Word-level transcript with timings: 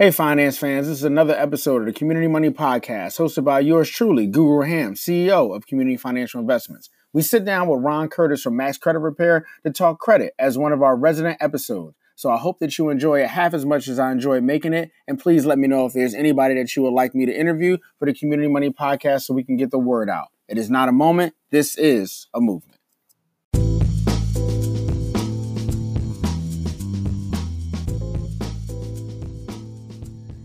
Hey, 0.00 0.12
finance 0.12 0.56
fans, 0.56 0.86
this 0.86 0.98
is 0.98 1.02
another 1.02 1.34
episode 1.34 1.80
of 1.80 1.86
the 1.86 1.92
Community 1.92 2.28
Money 2.28 2.50
Podcast, 2.50 3.18
hosted 3.18 3.42
by 3.42 3.58
yours 3.58 3.90
truly, 3.90 4.28
Guru 4.28 4.60
Ham, 4.64 4.94
CEO 4.94 5.52
of 5.52 5.66
Community 5.66 5.96
Financial 5.96 6.40
Investments. 6.40 6.88
We 7.12 7.22
sit 7.22 7.44
down 7.44 7.66
with 7.66 7.82
Ron 7.82 8.06
Curtis 8.06 8.40
from 8.40 8.54
Max 8.54 8.78
Credit 8.78 9.00
Repair 9.00 9.44
to 9.66 9.72
talk 9.72 9.98
credit 9.98 10.34
as 10.38 10.56
one 10.56 10.70
of 10.70 10.84
our 10.84 10.96
resident 10.96 11.38
episodes. 11.40 11.96
So 12.14 12.30
I 12.30 12.36
hope 12.36 12.60
that 12.60 12.78
you 12.78 12.90
enjoy 12.90 13.24
it 13.24 13.30
half 13.30 13.54
as 13.54 13.66
much 13.66 13.88
as 13.88 13.98
I 13.98 14.12
enjoy 14.12 14.40
making 14.40 14.72
it. 14.72 14.92
And 15.08 15.18
please 15.18 15.44
let 15.44 15.58
me 15.58 15.66
know 15.66 15.86
if 15.86 15.94
there's 15.94 16.14
anybody 16.14 16.54
that 16.54 16.76
you 16.76 16.84
would 16.84 16.94
like 16.94 17.12
me 17.12 17.26
to 17.26 17.36
interview 17.36 17.78
for 17.98 18.06
the 18.06 18.14
Community 18.14 18.48
Money 18.48 18.70
Podcast 18.70 19.22
so 19.22 19.34
we 19.34 19.42
can 19.42 19.56
get 19.56 19.72
the 19.72 19.80
word 19.80 20.08
out. 20.08 20.28
It 20.46 20.58
is 20.58 20.70
not 20.70 20.88
a 20.88 20.92
moment, 20.92 21.34
this 21.50 21.76
is 21.76 22.28
a 22.32 22.40
movement. 22.40 22.77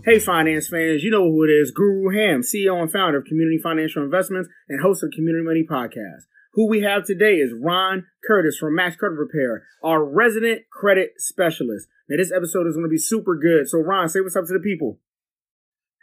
Hey, 0.05 0.19
finance 0.19 0.67
fans, 0.67 1.01
you 1.01 1.11
know 1.11 1.31
who 1.31 1.45
it 1.45 1.47
is 1.47 1.71
Guru 1.71 2.11
Ham, 2.11 2.41
CEO 2.41 2.75
and 2.75 2.91
founder 2.91 3.19
of 3.19 3.23
Community 3.23 3.57
Financial 3.63 4.03
Investments 4.03 4.49
and 4.67 4.81
host 4.81 5.01
of 5.01 5.11
Community 5.15 5.45
Money 5.45 5.63
Podcast. 5.63 6.27
Who 6.55 6.67
we 6.67 6.81
have 6.81 7.05
today 7.05 7.35
is 7.35 7.53
Ron 7.55 8.03
Curtis 8.27 8.57
from 8.57 8.75
Max 8.75 8.97
Credit 8.97 9.15
Repair, 9.15 9.63
our 9.81 10.03
resident 10.03 10.63
credit 10.69 11.11
specialist. 11.19 11.87
Now, 12.09 12.17
this 12.17 12.33
episode 12.35 12.67
is 12.67 12.75
going 12.75 12.83
to 12.83 12.91
be 12.91 12.97
super 12.97 13.37
good. 13.37 13.69
So, 13.69 13.79
Ron, 13.79 14.09
say 14.09 14.19
what's 14.19 14.35
up 14.35 14.43
to 14.47 14.51
the 14.51 14.59
people. 14.59 14.99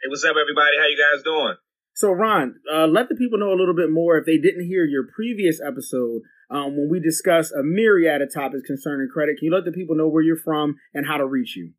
Hey, 0.01 0.09
what's 0.09 0.23
up, 0.23 0.31
everybody? 0.31 0.81
How 0.81 0.87
you 0.87 0.97
guys 0.97 1.21
doing? 1.21 1.53
So, 1.93 2.09
Ron, 2.09 2.55
uh, 2.73 2.87
let 2.87 3.07
the 3.07 3.13
people 3.13 3.37
know 3.37 3.53
a 3.53 3.59
little 3.59 3.75
bit 3.75 3.91
more 3.91 4.17
if 4.17 4.25
they 4.25 4.39
didn't 4.39 4.65
hear 4.65 4.83
your 4.83 5.05
previous 5.15 5.61
episode 5.61 6.23
um, 6.49 6.75
when 6.75 6.89
we 6.89 6.99
discussed 6.99 7.53
a 7.53 7.61
myriad 7.61 8.23
of 8.23 8.33
topics 8.33 8.65
concerning 8.65 9.09
credit. 9.13 9.37
Can 9.37 9.45
you 9.45 9.53
let 9.53 9.65
the 9.65 9.71
people 9.71 9.95
know 9.95 10.07
where 10.07 10.23
you're 10.23 10.41
from 10.43 10.77
and 10.91 11.05
how 11.05 11.17
to 11.17 11.27
reach 11.27 11.55
you? 11.55 11.73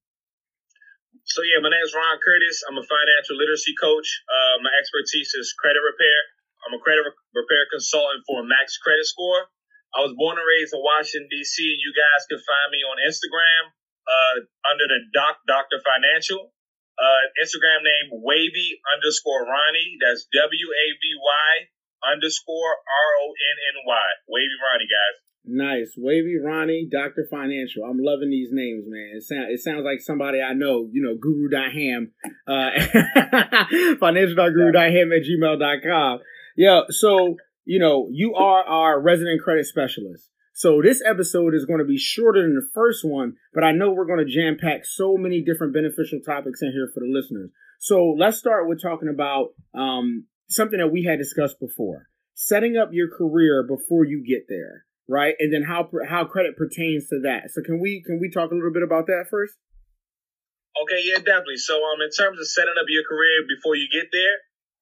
So 1.33 1.41
yeah, 1.49 1.65
my 1.65 1.73
name 1.73 1.81
is 1.81 1.97
Ron 1.97 2.21
Curtis. 2.21 2.61
I'm 2.69 2.77
a 2.77 2.85
financial 2.85 3.41
literacy 3.41 3.73
coach. 3.81 4.05
Uh, 4.29 4.61
my 4.61 4.69
expertise 4.77 5.33
is 5.33 5.57
credit 5.57 5.81
repair. 5.81 6.21
I'm 6.69 6.77
a 6.77 6.81
credit 6.85 7.09
repair 7.33 7.65
consultant 7.73 8.21
for 8.29 8.45
Max 8.45 8.77
Credit 8.77 9.09
Score. 9.09 9.49
I 9.97 10.05
was 10.05 10.13
born 10.13 10.37
and 10.37 10.45
raised 10.45 10.77
in 10.77 10.85
Washington 10.85 11.33
D.C. 11.33 11.57
and 11.73 11.81
you 11.81 11.97
guys 11.97 12.29
can 12.29 12.37
find 12.37 12.69
me 12.69 12.85
on 12.85 13.01
Instagram 13.09 13.73
uh, 14.05 14.37
under 14.77 14.85
the 14.85 15.09
Doc 15.17 15.41
Doctor 15.49 15.81
Financial. 15.81 16.53
Uh, 17.01 17.23
Instagram 17.41 17.81
name 17.81 18.13
Wavy 18.21 18.77
underscore 18.93 19.49
Ronny. 19.49 19.97
That's 20.05 20.29
W 20.37 20.67
A 20.69 20.87
V 21.01 21.05
Y 21.17 21.49
underscore 22.13 22.73
R 22.77 23.11
O 23.25 23.33
N 23.33 23.57
N 23.73 23.77
Y. 23.89 24.09
Wavy 24.29 24.57
Ronny, 24.61 24.85
guys. 24.85 25.17
Nice. 25.45 25.95
Wavy 25.97 26.39
Ronny, 26.39 26.89
Dr. 26.91 27.27
Financial. 27.29 27.85
I'm 27.85 27.99
loving 28.01 28.31
these 28.31 28.51
names, 28.53 28.85
man. 28.87 29.13
It, 29.17 29.23
sound, 29.25 29.51
it 29.51 29.61
sounds 29.61 29.85
like 29.85 30.01
somebody 30.01 30.41
I 30.41 30.55
know, 30.55 30.89
you 30.93 31.03
know, 31.03 31.17
guru.ham, 31.17 32.13
uh, 32.47 32.71
financial.guru.ham 33.99 35.11
at 35.13 35.23
gmail.com. 35.27 36.21
Yeah. 36.57 36.81
So, 36.91 37.37
you 37.65 37.81
know, 37.81 38.09
you 38.13 38.35
are 38.35 38.63
our 38.63 39.01
resident 39.01 39.43
credit 39.43 39.67
specialist. 39.67 40.31
So 40.55 40.81
this 40.81 41.03
episode 41.05 41.55
is 41.55 41.65
going 41.65 41.81
to 41.81 41.85
be 41.85 41.99
shorter 41.99 42.43
than 42.43 42.55
the 42.55 42.69
first 42.73 43.05
one, 43.05 43.35
but 43.53 43.65
I 43.65 43.73
know 43.73 43.91
we're 43.91 44.07
going 44.07 44.25
to 44.25 44.33
jam 44.33 44.59
pack 44.61 44.85
so 44.85 45.17
many 45.17 45.43
different 45.43 45.75
beneficial 45.75 46.21
topics 46.25 46.63
in 46.63 46.71
here 46.71 46.89
for 46.95 47.01
the 47.01 47.11
listeners. 47.11 47.51
So 47.81 48.15
let's 48.17 48.39
start 48.39 48.69
with 48.69 48.81
talking 48.81 49.09
about, 49.09 49.55
um, 49.75 50.27
something 50.49 50.79
that 50.79 50.93
we 50.93 51.05
had 51.05 51.19
discussed 51.19 51.59
before 51.59 52.09
setting 52.35 52.77
up 52.77 52.91
your 52.93 53.09
career 53.09 53.65
before 53.67 54.05
you 54.05 54.25
get 54.27 54.47
there 54.49 54.85
right? 55.09 55.35
And 55.39 55.53
then 55.53 55.63
how 55.63 55.89
how 56.09 56.25
credit 56.25 56.57
pertains 56.57 57.09
to 57.09 57.21
that. 57.25 57.51
So 57.51 57.63
can 57.63 57.81
we 57.81 58.03
can 58.05 58.21
we 58.21 58.31
talk 58.31 58.51
a 58.51 58.55
little 58.55 58.73
bit 58.73 58.83
about 58.83 59.07
that 59.07 59.27
first? 59.31 59.55
Okay, 60.73 61.05
yeah, 61.05 61.21
definitely. 61.21 61.61
So 61.61 61.77
um, 61.77 62.01
in 62.01 62.09
terms 62.09 62.41
of 62.41 62.49
setting 62.49 62.75
up 62.81 62.89
your 62.89 63.05
career 63.05 63.45
before 63.45 63.77
you 63.77 63.93
get 63.93 64.09
there, 64.09 64.37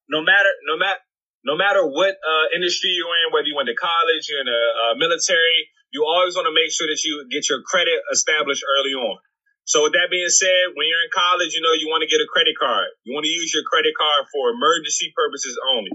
no 0.07 0.23
matter 0.23 0.51
no 0.65 0.77
matter 0.79 1.01
no 1.43 1.57
matter 1.57 1.81
what 1.83 2.15
uh, 2.21 2.45
industry 2.55 2.93
you're 2.93 3.11
in, 3.25 3.33
whether 3.33 3.49
you 3.49 3.57
went 3.57 3.67
to 3.67 3.75
college, 3.75 4.29
you're 4.29 4.45
in 4.45 4.49
the 4.49 4.61
military, 5.01 5.67
you 5.89 6.05
always 6.05 6.37
want 6.37 6.45
to 6.45 6.55
make 6.55 6.71
sure 6.71 6.87
that 6.87 7.01
you 7.03 7.25
get 7.33 7.49
your 7.49 7.65
credit 7.65 7.97
established 8.13 8.63
early 8.77 8.93
on. 8.93 9.17
So 9.65 9.83
with 9.85 9.93
that 9.93 10.09
being 10.09 10.29
said, 10.29 10.73
when 10.73 10.85
you're 10.89 11.05
in 11.05 11.13
college, 11.13 11.53
you 11.53 11.61
know 11.61 11.73
you 11.73 11.89
want 11.89 12.01
to 12.01 12.09
get 12.09 12.21
a 12.21 12.29
credit 12.29 12.57
card. 12.57 12.93
You 13.03 13.13
want 13.13 13.25
to 13.25 13.33
use 13.33 13.53
your 13.53 13.63
credit 13.65 13.93
card 13.97 14.25
for 14.31 14.53
emergency 14.53 15.13
purposes 15.15 15.57
only. 15.75 15.91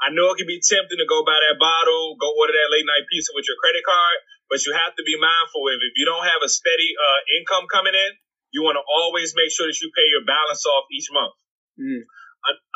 I 0.00 0.12
know 0.12 0.32
it 0.32 0.36
can 0.36 0.48
be 0.48 0.60
tempting 0.60 1.00
to 1.00 1.08
go 1.08 1.24
buy 1.24 1.40
that 1.40 1.56
bottle, 1.56 2.20
go 2.20 2.28
order 2.36 2.52
that 2.52 2.68
late 2.68 2.84
night 2.84 3.08
pizza 3.08 3.32
with 3.32 3.48
your 3.48 3.56
credit 3.56 3.80
card, 3.80 4.18
but 4.52 4.60
you 4.62 4.76
have 4.76 4.92
to 4.92 5.02
be 5.02 5.16
mindful 5.16 5.64
of 5.72 5.80
if 5.80 5.96
you 5.96 6.04
don't 6.04 6.24
have 6.24 6.44
a 6.44 6.50
steady 6.52 6.92
uh, 6.92 7.20
income 7.40 7.64
coming 7.72 7.96
in, 7.96 8.10
you 8.52 8.60
want 8.62 8.76
to 8.76 8.84
always 8.84 9.32
make 9.34 9.48
sure 9.50 9.66
that 9.66 9.78
you 9.80 9.88
pay 9.96 10.06
your 10.08 10.22
balance 10.22 10.64
off 10.68 10.84
each 10.92 11.08
month. 11.10 11.34
Mm. 11.80 12.04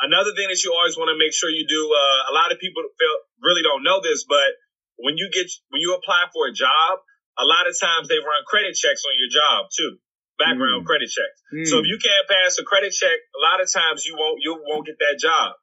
Another 0.03 0.35
thing 0.35 0.51
that 0.51 0.59
you 0.65 0.75
always 0.75 0.99
want 0.99 1.13
to 1.13 1.17
make 1.17 1.31
sure 1.31 1.47
you 1.47 1.63
do. 1.63 1.81
Uh, 1.95 2.21
a 2.29 2.33
lot 2.35 2.51
of 2.51 2.59
people 2.59 2.83
feel, 2.83 3.15
really 3.39 3.63
don't 3.63 3.87
know 3.87 4.03
this, 4.03 4.27
but 4.27 4.59
when 4.99 5.15
you 5.15 5.31
get 5.31 5.47
when 5.71 5.79
you 5.79 5.95
apply 5.95 6.27
for 6.35 6.51
a 6.51 6.53
job, 6.53 6.99
a 7.39 7.45
lot 7.47 7.65
of 7.65 7.73
times 7.79 8.11
they 8.11 8.19
run 8.19 8.43
credit 8.45 8.75
checks 8.75 9.07
on 9.07 9.15
your 9.15 9.31
job 9.31 9.71
too, 9.71 9.95
background 10.35 10.83
mm. 10.83 10.89
credit 10.89 11.07
checks. 11.07 11.37
Mm. 11.55 11.65
So 11.71 11.79
if 11.79 11.87
you 11.87 11.97
can't 12.03 12.27
pass 12.27 12.59
a 12.59 12.67
credit 12.67 12.91
check, 12.91 13.15
a 13.31 13.41
lot 13.41 13.63
of 13.63 13.71
times 13.71 14.03
you 14.03 14.19
won't 14.19 14.43
you 14.43 14.59
won't 14.59 14.85
get 14.85 14.99
that 14.99 15.17
job. 15.17 15.55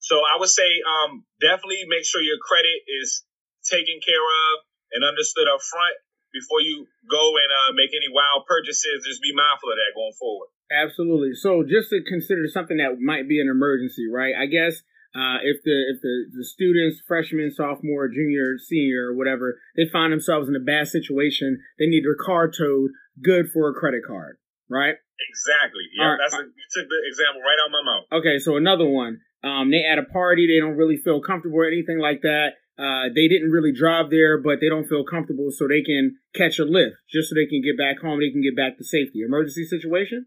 So 0.00 0.20
I 0.20 0.40
would 0.40 0.50
say 0.50 0.68
um, 0.82 1.24
definitely 1.40 1.84
make 1.86 2.08
sure 2.08 2.24
your 2.24 2.40
credit 2.40 2.88
is 2.88 3.24
taken 3.68 4.00
care 4.00 4.26
of 4.50 4.64
and 4.96 5.04
understood 5.04 5.46
up 5.46 5.60
front 5.60 5.96
before 6.32 6.64
you 6.64 6.88
go 7.04 7.24
and 7.36 7.50
uh, 7.52 7.70
make 7.76 7.92
any 7.92 8.08
wild 8.08 8.48
purchases. 8.48 9.04
Just 9.04 9.20
be 9.20 9.36
mindful 9.36 9.70
of 9.70 9.78
that 9.78 9.92
going 9.92 10.16
forward. 10.16 10.48
Absolutely. 10.70 11.34
So 11.34 11.66
just 11.66 11.90
to 11.90 12.00
consider 12.06 12.46
something 12.46 12.78
that 12.78 12.96
might 13.02 13.28
be 13.28 13.42
an 13.42 13.50
emergency, 13.50 14.06
right? 14.06 14.32
I 14.32 14.46
guess 14.46 14.80
uh, 15.10 15.42
if 15.42 15.58
the 15.66 15.76
if 15.90 15.98
the, 16.00 16.30
the 16.38 16.46
students, 16.46 17.02
freshman, 17.02 17.50
sophomore, 17.50 18.06
junior, 18.06 18.54
senior, 18.62 19.10
or 19.10 19.16
whatever, 19.18 19.58
they 19.74 19.90
find 19.90 20.12
themselves 20.14 20.48
in 20.48 20.54
a 20.54 20.62
bad 20.62 20.86
situation, 20.86 21.58
they 21.78 21.86
need 21.86 22.06
their 22.06 22.18
car 22.18 22.46
towed. 22.46 22.94
Good 23.18 23.50
for 23.50 23.68
a 23.68 23.74
credit 23.74 24.06
card, 24.06 24.38
right? 24.70 24.94
Exactly. 25.18 25.84
Yeah, 25.98 26.14
right. 26.14 26.18
that's 26.22 26.34
a, 26.34 26.46
you 26.46 26.66
took 26.72 26.86
the 26.86 27.00
example 27.10 27.42
right 27.42 27.58
out 27.58 27.68
of 27.68 27.74
my 27.74 27.84
mouth. 27.84 28.06
Okay, 28.22 28.38
so 28.38 28.56
another 28.56 28.86
one. 28.86 29.20
Um, 29.42 29.70
they 29.70 29.84
at 29.84 29.98
a 29.98 30.04
party, 30.04 30.46
they 30.46 30.60
don't 30.60 30.76
really 30.76 30.98
feel 30.98 31.20
comfortable 31.20 31.60
or 31.60 31.66
anything 31.66 31.98
like 31.98 32.22
that. 32.22 32.60
Uh, 32.80 33.12
they 33.12 33.28
didn't 33.28 33.52
really 33.52 33.72
drive 33.72 34.08
there, 34.08 34.40
but 34.40 34.60
they 34.60 34.68
don't 34.68 34.88
feel 34.88 35.04
comfortable, 35.04 35.52
so 35.52 35.68
they 35.68 35.84
can 35.84 36.16
catch 36.32 36.56
a 36.56 36.64
lift 36.64 36.96
just 37.12 37.28
so 37.28 37.36
they 37.36 37.44
can 37.44 37.60
get 37.60 37.76
back 37.76 38.00
home. 38.00 38.20
They 38.20 38.32
can 38.32 38.40
get 38.40 38.56
back 38.56 38.80
to 38.80 38.84
safety. 38.84 39.20
Emergency 39.20 39.68
situation. 39.68 40.24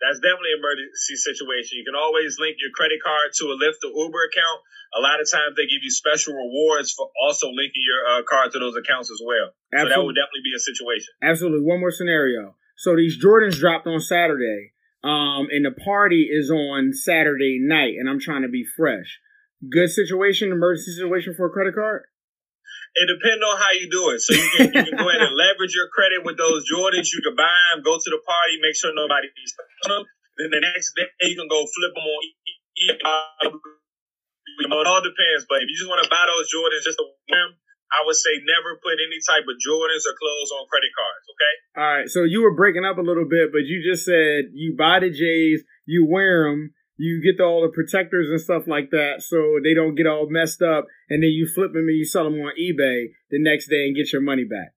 That's 0.00 0.16
definitely 0.22 0.54
an 0.54 0.62
emergency 0.62 1.18
situation. 1.18 1.82
You 1.82 1.84
can 1.84 1.98
always 1.98 2.38
link 2.38 2.56
your 2.62 2.70
credit 2.72 3.02
card 3.02 3.34
to 3.42 3.44
a 3.52 3.56
Lyft 3.58 3.82
or 3.84 3.92
Uber 3.92 4.22
account. 4.30 4.58
A 4.96 5.00
lot 5.04 5.20
of 5.20 5.28
times 5.28 5.58
they 5.58 5.68
give 5.68 5.84
you 5.84 5.90
special 5.90 6.38
rewards 6.38 6.94
for 6.94 7.10
also 7.20 7.50
linking 7.50 7.84
your 7.84 8.00
uh, 8.06 8.22
card 8.24 8.54
to 8.54 8.58
those 8.62 8.78
accounts 8.78 9.10
as 9.10 9.20
well. 9.20 9.52
Absolutely. 9.74 9.90
So 9.90 9.92
that 9.92 10.04
would 10.06 10.16
definitely 10.16 10.46
be 10.46 10.54
a 10.56 10.62
situation. 10.62 11.10
Absolutely. 11.20 11.66
One 11.66 11.82
more 11.82 11.92
scenario. 11.92 12.56
So 12.78 12.94
these 12.96 13.18
Jordans 13.18 13.58
dropped 13.58 13.84
on 13.90 14.00
Saturday 14.00 14.72
um, 15.04 15.46
and 15.50 15.64
the 15.64 15.70
party 15.70 16.28
is 16.30 16.50
on 16.50 16.92
Saturday 16.92 17.58
night, 17.62 17.94
and 17.98 18.08
I'm 18.08 18.18
trying 18.18 18.42
to 18.42 18.48
be 18.48 18.64
fresh. 18.64 19.18
Good 19.62 19.90
situation, 19.90 20.50
emergency 20.50 20.94
situation 20.94 21.34
for 21.34 21.46
a 21.46 21.50
credit 21.50 21.74
card. 21.74 22.06
It 22.94 23.06
depends 23.06 23.42
on 23.44 23.54
how 23.58 23.70
you 23.78 23.86
do 23.90 24.10
it. 24.10 24.18
So 24.22 24.34
you 24.34 24.48
can, 24.56 24.66
you 24.74 24.84
can 24.90 24.96
go 24.98 25.06
ahead 25.06 25.22
and 25.22 25.34
leverage 25.36 25.74
your 25.74 25.86
credit 25.92 26.24
with 26.24 26.38
those 26.38 26.66
Jordans. 26.66 27.12
You 27.14 27.22
can 27.22 27.36
buy 27.36 27.52
them, 27.70 27.84
go 27.84 27.94
to 27.94 28.10
the 28.10 28.18
party, 28.26 28.58
make 28.58 28.74
sure 28.74 28.90
nobody 28.94 29.28
sees 29.34 29.54
them. 29.86 30.02
Then 30.38 30.50
the 30.50 30.62
next 30.62 30.94
day 30.94 31.30
you 31.30 31.36
can 31.36 31.46
go 31.46 31.62
flip 31.62 31.94
them 31.94 32.02
on. 32.02 32.22
It 34.58 34.86
all 34.88 35.02
depends, 35.02 35.46
but 35.46 35.62
if 35.62 35.70
you 35.70 35.76
just 35.78 35.90
want 35.90 36.02
to 36.02 36.10
buy 36.10 36.26
those 36.26 36.50
Jordans 36.50 36.82
just 36.82 36.98
to 36.98 37.06
wear 37.06 37.38
them, 37.38 37.54
I 37.88 38.04
would 38.04 38.16
say 38.16 38.36
never 38.44 38.76
put 38.80 39.00
any 39.00 39.18
type 39.24 39.48
of 39.48 39.56
Jordans 39.56 40.04
or 40.04 40.14
clothes 40.16 40.52
on 40.52 40.68
credit 40.68 40.92
cards. 40.92 41.24
Okay. 41.32 41.54
All 41.80 41.88
right. 41.88 42.08
So 42.08 42.24
you 42.24 42.44
were 42.44 42.52
breaking 42.52 42.84
up 42.84 42.98
a 42.98 43.04
little 43.04 43.24
bit, 43.24 43.48
but 43.50 43.64
you 43.64 43.80
just 43.80 44.04
said 44.04 44.52
you 44.52 44.76
buy 44.76 45.00
the 45.00 45.08
J's, 45.08 45.64
you 45.88 46.04
wear 46.04 46.44
them, 46.48 46.76
you 46.98 47.22
get 47.24 47.38
the, 47.38 47.44
all 47.44 47.62
the 47.62 47.72
protectors 47.72 48.28
and 48.28 48.40
stuff 48.40 48.66
like 48.66 48.90
that, 48.90 49.22
so 49.22 49.62
they 49.62 49.72
don't 49.72 49.94
get 49.94 50.10
all 50.10 50.26
messed 50.28 50.60
up, 50.60 50.90
and 51.08 51.22
then 51.22 51.30
you 51.30 51.46
flip 51.46 51.72
them 51.72 51.86
and 51.86 51.96
you 51.96 52.04
sell 52.04 52.24
them 52.24 52.42
on 52.42 52.52
eBay 52.58 53.14
the 53.30 53.38
next 53.38 53.70
day 53.70 53.86
and 53.86 53.96
get 53.96 54.12
your 54.12 54.20
money 54.20 54.44
back. 54.44 54.74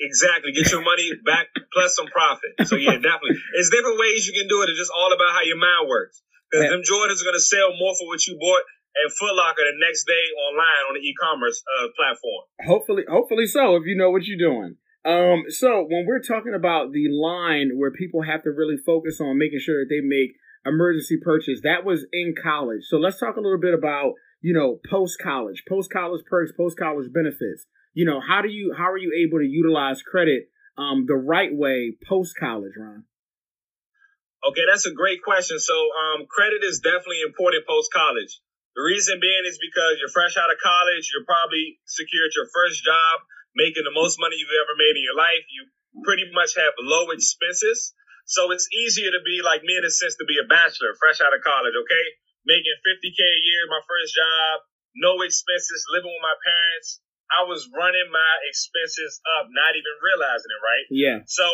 Exactly. 0.00 0.52
Get 0.52 0.70
your 0.72 0.82
money 0.82 1.10
back 1.26 1.50
plus 1.72 1.94
some 1.94 2.06
profit. 2.06 2.54
So 2.66 2.76
yeah, 2.76 2.96
definitely. 2.98 3.38
It's 3.54 3.70
different 3.70 3.98
ways 3.98 4.26
you 4.26 4.32
can 4.32 4.48
do 4.48 4.62
it. 4.62 4.70
It's 4.70 4.78
just 4.78 4.94
all 4.94 5.12
about 5.12 5.34
how 5.34 5.42
your 5.42 5.58
mind 5.58 5.88
works. 5.88 6.22
Because 6.50 6.70
them 6.70 6.82
Jordans 6.86 7.18
are 7.18 7.26
gonna 7.26 7.42
sell 7.42 7.74
more 7.74 7.94
for 7.98 8.06
what 8.06 8.22
you 8.26 8.38
bought 8.38 8.62
and 8.94 9.12
Foot 9.12 9.34
Locker 9.34 9.62
the 9.66 9.78
next 9.82 10.04
day 10.06 10.24
online 10.38 10.82
on 10.88 10.94
the 10.94 11.02
e-commerce 11.02 11.62
uh, 11.66 11.88
platform. 11.96 12.42
Hopefully, 12.62 13.04
hopefully 13.08 13.46
so. 13.46 13.76
If 13.76 13.84
you 13.86 13.96
know 13.96 14.10
what 14.10 14.24
you're 14.24 14.38
doing. 14.38 14.76
Um, 15.04 15.44
so 15.48 15.84
when 15.84 16.06
we're 16.06 16.22
talking 16.22 16.54
about 16.54 16.92
the 16.92 17.12
line 17.12 17.76
where 17.76 17.90
people 17.90 18.22
have 18.22 18.42
to 18.44 18.50
really 18.50 18.76
focus 18.86 19.20
on 19.20 19.36
making 19.36 19.60
sure 19.60 19.84
that 19.84 19.90
they 19.90 20.00
make 20.00 20.32
emergency 20.64 21.18
purchase, 21.20 21.60
that 21.62 21.84
was 21.84 22.06
in 22.12 22.34
college. 22.40 22.84
So 22.88 22.96
let's 22.96 23.20
talk 23.20 23.36
a 23.36 23.40
little 23.40 23.60
bit 23.60 23.74
about 23.74 24.14
you 24.40 24.54
know 24.54 24.80
post 24.88 25.18
college, 25.20 25.64
post 25.68 25.90
college 25.92 26.24
perks, 26.28 26.52
post 26.56 26.78
college 26.78 27.12
benefits. 27.12 27.66
You 27.92 28.06
know 28.06 28.20
how 28.20 28.40
do 28.40 28.48
you 28.48 28.74
how 28.76 28.90
are 28.90 28.98
you 28.98 29.12
able 29.26 29.38
to 29.38 29.46
utilize 29.46 30.02
credit 30.02 30.48
um, 30.78 31.04
the 31.06 31.14
right 31.14 31.50
way 31.52 31.96
post 32.08 32.34
college, 32.38 32.72
Ron? 32.78 33.04
Okay, 34.44 34.62
that's 34.68 34.84
a 34.84 34.92
great 34.92 35.22
question. 35.22 35.58
So, 35.58 35.72
um, 35.72 36.26
credit 36.28 36.60
is 36.62 36.80
definitely 36.80 37.22
important 37.26 37.66
post 37.66 37.88
college. 37.92 38.40
The 38.74 38.82
reason 38.82 39.22
being 39.22 39.46
is 39.46 39.58
because 39.62 40.02
you're 40.02 40.10
fresh 40.10 40.34
out 40.34 40.50
of 40.50 40.58
college, 40.58 41.10
you're 41.14 41.26
probably 41.26 41.78
secured 41.86 42.34
your 42.34 42.50
first 42.50 42.82
job, 42.82 43.22
making 43.54 43.86
the 43.86 43.94
most 43.94 44.18
money 44.18 44.34
you've 44.34 44.50
ever 44.50 44.74
made 44.74 44.98
in 44.98 45.04
your 45.06 45.14
life. 45.14 45.46
You 45.46 45.70
pretty 46.02 46.26
much 46.34 46.58
have 46.58 46.74
low 46.82 47.14
expenses. 47.14 47.94
So 48.26 48.50
it's 48.50 48.66
easier 48.74 49.14
to 49.14 49.22
be 49.22 49.46
like 49.46 49.62
me 49.62 49.78
in 49.78 49.84
a 49.86 49.92
sense 49.92 50.18
to 50.18 50.26
be 50.26 50.42
a 50.42 50.46
bachelor, 50.48 50.96
fresh 50.98 51.22
out 51.22 51.36
of 51.36 51.44
college, 51.46 51.76
okay? 51.76 52.06
Making 52.42 52.74
50K 52.82 53.20
a 53.20 53.40
year, 53.46 53.62
my 53.70 53.82
first 53.86 54.10
job, 54.10 54.66
no 54.98 55.22
expenses, 55.22 55.86
living 55.94 56.10
with 56.10 56.24
my 56.24 56.34
parents. 56.42 56.98
I 57.30 57.46
was 57.46 57.66
running 57.70 58.08
my 58.10 58.34
expenses 58.50 59.22
up, 59.38 59.48
not 59.54 59.78
even 59.78 59.94
realizing 60.02 60.50
it, 60.50 60.62
right? 60.62 60.86
Yeah. 60.90 61.18
So 61.30 61.46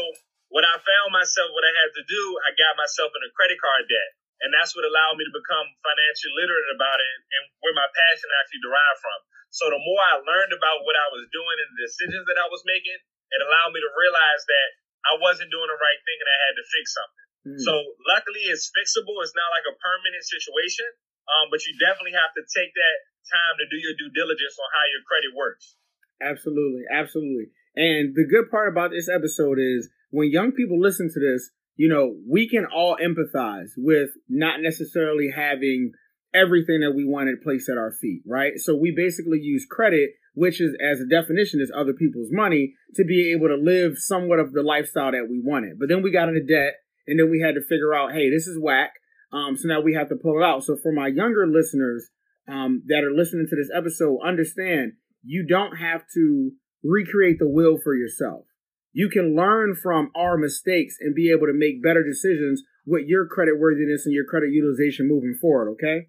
what 0.51 0.67
I 0.67 0.77
found 0.79 1.15
myself, 1.15 1.53
what 1.55 1.63
I 1.63 1.73
had 1.73 1.91
to 1.95 2.05
do, 2.05 2.23
I 2.43 2.51
got 2.57 2.75
myself 2.81 3.15
in 3.15 3.23
a 3.23 3.31
credit 3.35 3.59
card 3.61 3.87
debt. 3.87 4.11
And 4.41 4.49
that's 4.57 4.73
what 4.73 4.89
allowed 4.89 5.21
me 5.21 5.29
to 5.29 5.35
become 5.37 5.69
financially 5.85 6.33
literate 6.33 6.73
about 6.73 6.97
it 6.97 7.17
and 7.37 7.43
where 7.61 7.77
my 7.77 7.89
passion 7.93 8.29
actually 8.41 8.65
derived 8.65 9.01
from. 9.05 9.19
So 9.53 9.69
the 9.69 9.83
more 9.83 10.01
I 10.01 10.17
learned 10.23 10.55
about 10.57 10.87
what 10.87 10.97
I 10.97 11.09
was 11.13 11.29
doing 11.29 11.57
and 11.61 11.69
the 11.77 11.85
decisions 11.85 12.25
that 12.25 12.41
I 12.41 12.49
was 12.49 12.65
making, 12.65 12.97
it 12.97 13.41
allowed 13.45 13.77
me 13.77 13.85
to 13.85 13.91
realize 13.93 14.43
that 14.49 14.69
I 15.05 15.13
wasn't 15.21 15.53
doing 15.53 15.69
the 15.69 15.77
right 15.77 16.01
thing 16.07 16.19
and 16.25 16.31
I 16.31 16.39
had 16.41 16.55
to 16.57 16.65
fix 16.65 16.85
something. 16.97 17.27
Mm. 17.53 17.61
So 17.61 17.73
luckily 18.09 18.49
it's 18.49 18.73
fixable. 18.73 19.21
It's 19.21 19.37
not 19.37 19.49
like 19.53 19.67
a 19.69 19.77
permanent 19.77 20.25
situation. 20.25 20.89
Um, 21.31 21.53
but 21.53 21.63
you 21.63 21.77
definitely 21.79 22.17
have 22.17 22.33
to 22.35 22.43
take 22.49 22.73
that 22.75 22.97
time 23.29 23.55
to 23.61 23.67
do 23.69 23.79
your 23.79 23.95
due 23.95 24.11
diligence 24.11 24.57
on 24.57 24.69
how 24.73 24.85
your 24.91 25.03
credit 25.05 25.33
works. 25.37 25.79
Absolutely. 26.19 26.89
Absolutely. 26.91 27.53
And 27.77 28.17
the 28.19 28.27
good 28.27 28.51
part 28.51 28.69
about 28.69 28.91
this 28.91 29.07
episode 29.07 29.63
is 29.63 29.89
when 30.11 30.31
young 30.31 30.53
people 30.53 30.81
listen 30.81 31.07
to 31.07 31.21
this, 31.21 31.55
you 31.81 31.88
know, 31.88 32.15
we 32.29 32.47
can 32.47 32.67
all 32.67 32.99
empathize 33.03 33.71
with 33.79 34.11
not 34.29 34.61
necessarily 34.61 35.31
having 35.35 35.93
everything 36.35 36.81
that 36.81 36.93
we 36.94 37.06
wanted 37.06 37.41
placed 37.41 37.71
at 37.71 37.79
our 37.79 37.91
feet, 37.91 38.21
right? 38.27 38.53
So 38.59 38.77
we 38.77 38.93
basically 38.94 39.38
use 39.41 39.65
credit, 39.65 40.11
which 40.35 40.61
is, 40.61 40.77
as 40.79 41.00
a 41.00 41.09
definition, 41.09 41.59
is 41.59 41.73
other 41.75 41.94
people's 41.94 42.29
money 42.31 42.75
to 42.97 43.05
be 43.06 43.32
able 43.32 43.49
to 43.49 43.56
live 43.56 43.94
somewhat 43.97 44.41
of 44.41 44.53
the 44.53 44.62
lifestyle 44.62 45.12
that 45.12 45.29
we 45.31 45.41
wanted. 45.43 45.79
But 45.79 45.88
then 45.88 46.03
we 46.03 46.12
got 46.12 46.29
into 46.29 46.44
debt 46.44 46.75
and 47.06 47.19
then 47.19 47.31
we 47.31 47.41
had 47.41 47.55
to 47.55 47.62
figure 47.62 47.94
out, 47.94 48.12
hey, 48.12 48.29
this 48.29 48.47
is 48.47 48.61
whack. 48.61 48.93
Um, 49.33 49.56
so 49.56 49.67
now 49.67 49.81
we 49.81 49.94
have 49.94 50.11
to 50.11 50.17
pull 50.17 50.37
it 50.38 50.44
out. 50.44 50.65
So 50.65 50.76
for 50.83 50.93
my 50.93 51.06
younger 51.06 51.47
listeners 51.47 52.11
um, 52.47 52.83
that 52.88 53.05
are 53.05 53.17
listening 53.17 53.47
to 53.49 53.56
this 53.56 53.71
episode, 53.75 54.19
understand 54.23 55.00
you 55.25 55.47
don't 55.49 55.76
have 55.76 56.03
to 56.12 56.50
recreate 56.85 57.38
the 57.38 57.49
wheel 57.49 57.79
for 57.83 57.94
yourself 57.94 58.44
you 58.93 59.09
can 59.09 59.37
learn 59.37 59.77
from 59.81 60.11
our 60.17 60.37
mistakes 60.37 60.97
and 61.01 61.15
be 61.15 61.31
able 61.31 61.47
to 61.47 61.55
make 61.55 61.83
better 61.83 62.03
decisions 62.03 62.63
with 62.87 63.05
your 63.07 63.27
credit 63.27 63.59
worthiness 63.59 64.05
and 64.05 64.15
your 64.15 64.25
credit 64.25 64.51
utilization 64.51 65.09
moving 65.09 65.37
forward. 65.41 65.73
Okay. 65.73 66.09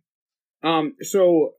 Um, 0.64 0.96
so 1.02 1.54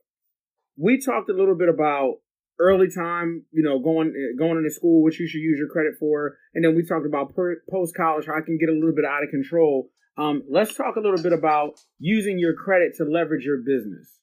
we 0.77 0.99
talked 0.99 1.29
a 1.29 1.33
little 1.33 1.55
bit 1.55 1.69
about 1.69 2.15
early 2.59 2.87
time, 2.89 3.45
you 3.51 3.63
know, 3.63 3.79
going 3.79 4.13
going 4.37 4.57
into 4.57 4.71
school, 4.71 5.03
which 5.03 5.19
you 5.19 5.27
should 5.27 5.41
use 5.41 5.57
your 5.57 5.69
credit 5.69 5.93
for, 5.99 6.37
and 6.53 6.63
then 6.63 6.75
we 6.75 6.85
talked 6.85 7.05
about 7.05 7.33
post 7.35 7.95
college, 7.95 8.25
how 8.27 8.37
I 8.37 8.45
can 8.45 8.57
get 8.57 8.69
a 8.69 8.73
little 8.73 8.95
bit 8.95 9.05
out 9.05 9.23
of 9.23 9.29
control. 9.29 9.89
Um, 10.17 10.43
let's 10.49 10.75
talk 10.75 10.95
a 10.95 11.01
little 11.01 11.21
bit 11.21 11.33
about 11.33 11.73
using 11.97 12.37
your 12.37 12.53
credit 12.53 12.93
to 12.97 13.03
leverage 13.03 13.45
your 13.45 13.57
business. 13.57 14.19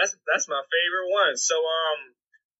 That's 0.00 0.16
that's 0.32 0.48
my 0.48 0.62
favorite 0.62 1.10
one. 1.10 1.36
So 1.36 1.56
um, 1.56 2.14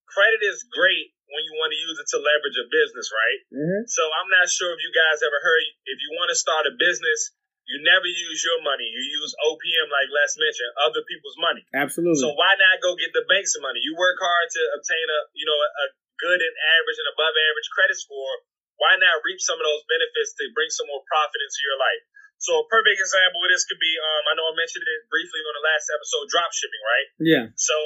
credit 0.08 0.42
is 0.42 0.66
great 0.66 1.14
when 1.30 1.42
you 1.46 1.54
want 1.58 1.70
to 1.72 1.78
use 1.78 1.96
it 1.98 2.08
to 2.14 2.18
leverage 2.18 2.58
a 2.58 2.66
business, 2.66 3.08
right? 3.10 3.40
Mm-hmm. 3.54 3.82
So 3.86 4.02
I'm 4.06 4.30
not 4.30 4.50
sure 4.50 4.74
if 4.74 4.80
you 4.82 4.90
guys 4.90 5.22
ever 5.22 5.40
heard 5.40 5.62
if 5.86 5.98
you 5.98 6.10
want 6.18 6.30
to 6.34 6.38
start 6.38 6.66
a 6.66 6.74
business, 6.74 7.34
you 7.70 7.78
never 7.86 8.10
use 8.10 8.42
your 8.42 8.58
money. 8.66 8.82
You 8.82 9.02
use 9.22 9.30
OPM, 9.46 9.88
like 9.94 10.10
Les 10.10 10.32
mentioned, 10.42 10.72
other 10.82 11.06
people's 11.06 11.38
money. 11.38 11.62
Absolutely. 11.70 12.18
So 12.18 12.34
why 12.34 12.58
not 12.58 12.82
go 12.82 12.98
get 12.98 13.14
the 13.14 13.22
bank 13.30 13.46
some 13.46 13.62
money? 13.62 13.78
You 13.78 13.94
work 13.94 14.18
hard 14.18 14.46
to 14.50 14.62
obtain 14.74 15.06
a 15.06 15.20
you 15.38 15.46
know 15.46 15.58
a 15.58 15.86
good 16.18 16.40
and 16.42 16.54
average 16.78 16.98
and 16.98 17.08
above 17.14 17.32
average 17.32 17.70
credit 17.70 17.96
score. 17.96 18.34
Why 18.76 18.96
not 18.96 19.22
reap 19.22 19.38
some 19.38 19.60
of 19.60 19.64
those 19.64 19.84
benefits 19.86 20.34
to 20.40 20.48
bring 20.56 20.72
some 20.72 20.88
more 20.88 21.04
profit 21.04 21.40
into 21.40 21.60
your 21.68 21.76
life? 21.76 22.02
So 22.40 22.64
a 22.64 22.66
perfect 22.72 22.96
example 22.96 23.44
of 23.44 23.52
this 23.52 23.68
could 23.68 23.76
be, 23.76 23.92
um, 24.00 24.22
I 24.24 24.32
know 24.32 24.48
I 24.48 24.56
mentioned 24.56 24.80
it 24.80 25.00
briefly 25.12 25.44
on 25.44 25.52
the 25.52 25.60
last 25.60 25.84
episode, 25.92 26.24
drop 26.32 26.48
shipping, 26.56 26.80
right? 26.88 27.08
Yeah. 27.20 27.44
So 27.60 27.76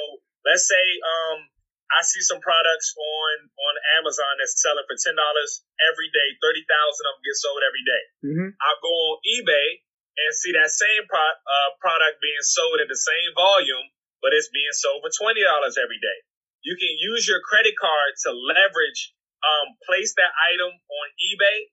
let's 0.47 0.63
say 0.63 0.79
um, 1.03 1.51
I 1.93 2.01
see 2.01 2.23
some 2.25 2.41
products 2.41 2.93
on 2.97 3.33
on 3.49 3.73
Amazon 4.01 4.33
that's 4.41 4.57
selling 4.57 4.85
for 4.89 4.97
ten 4.97 5.13
dollars 5.13 5.61
every 5.85 6.09
day. 6.09 6.27
Thirty 6.41 6.65
thousand 6.65 7.05
of 7.09 7.13
them 7.17 7.25
get 7.25 7.37
sold 7.37 7.61
every 7.61 7.85
day. 7.85 8.03
Mm-hmm. 8.25 8.49
I'll 8.57 8.81
go 8.81 8.93
on 8.93 9.15
eBay 9.21 9.85
and 10.25 10.31
see 10.33 10.55
that 10.55 10.71
same 10.71 11.03
pro- 11.05 11.39
uh, 11.45 11.69
product 11.77 12.23
being 12.23 12.41
sold 12.41 12.81
at 12.81 12.89
the 12.89 12.97
same 12.97 13.31
volume, 13.35 13.85
but 14.23 14.33
it's 14.33 14.49
being 14.49 14.73
sold 14.73 15.05
for 15.05 15.11
twenty 15.13 15.45
dollars 15.45 15.77
every 15.77 16.01
day. 16.01 16.17
You 16.65 16.73
can 16.73 16.93
use 16.97 17.29
your 17.29 17.45
credit 17.45 17.77
card 17.77 18.17
to 18.25 18.33
leverage, 18.33 19.13
um, 19.45 19.77
place 19.85 20.17
that 20.17 20.33
item 20.49 20.73
on 20.73 21.05
eBay, 21.21 21.69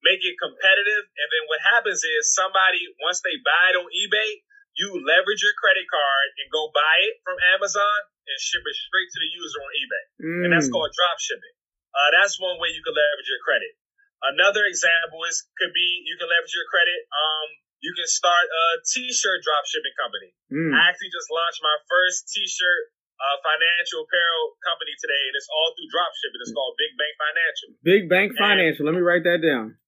make 0.00 0.24
it 0.24 0.40
competitive, 0.40 1.04
and 1.04 1.28
then 1.28 1.44
what 1.52 1.60
happens 1.60 2.00
is 2.00 2.32
somebody 2.32 2.88
once 3.04 3.20
they 3.20 3.36
buy 3.44 3.72
it 3.72 3.76
on 3.76 3.88
eBay, 3.92 4.43
you 4.74 4.90
leverage 4.98 5.42
your 5.42 5.54
credit 5.58 5.86
card 5.86 6.28
and 6.42 6.46
go 6.50 6.70
buy 6.74 6.96
it 7.06 7.22
from 7.22 7.38
Amazon 7.54 7.98
and 8.26 8.36
ship 8.42 8.64
it 8.66 8.76
straight 8.76 9.10
to 9.10 9.18
the 9.22 9.30
user 9.30 9.58
on 9.62 9.70
eBay. 9.70 10.04
Mm. 10.18 10.40
And 10.46 10.50
that's 10.50 10.70
mm. 10.70 10.74
called 10.74 10.90
drop 10.90 11.18
shipping. 11.22 11.54
Uh, 11.94 12.10
that's 12.18 12.42
one 12.42 12.58
way 12.58 12.74
you 12.74 12.82
can 12.82 12.94
leverage 12.94 13.30
your 13.30 13.42
credit. 13.46 13.72
Another 14.24 14.66
example 14.66 15.22
is 15.30 15.46
could 15.60 15.70
be 15.70 16.02
you 16.08 16.16
can 16.18 16.26
leverage 16.26 16.56
your 16.56 16.66
credit. 16.66 17.06
Um, 17.12 17.48
you 17.84 17.92
can 17.92 18.08
start 18.08 18.48
a 18.48 18.64
t-shirt 18.80 19.44
drop 19.44 19.68
shipping 19.68 19.92
company. 20.00 20.32
Mm. 20.48 20.72
I 20.72 20.88
actually 20.88 21.12
just 21.12 21.28
launched 21.28 21.60
my 21.60 21.76
first 21.84 22.32
t-shirt 22.32 22.94
uh, 23.20 23.36
financial 23.44 24.08
apparel 24.08 24.58
company 24.64 24.96
today, 24.98 25.22
and 25.30 25.34
it's 25.36 25.46
all 25.52 25.70
through 25.76 25.90
drop 25.92 26.10
shipping. 26.18 26.40
It's 26.42 26.54
called 26.56 26.74
Big 26.80 26.92
Bank 26.96 27.14
Financial. 27.20 27.68
Big 27.84 28.02
Bank 28.08 28.28
Financial. 28.34 28.82
And, 28.82 28.88
Let 28.90 28.94
me 28.98 29.04
write 29.04 29.24
that 29.28 29.44
down. 29.44 29.78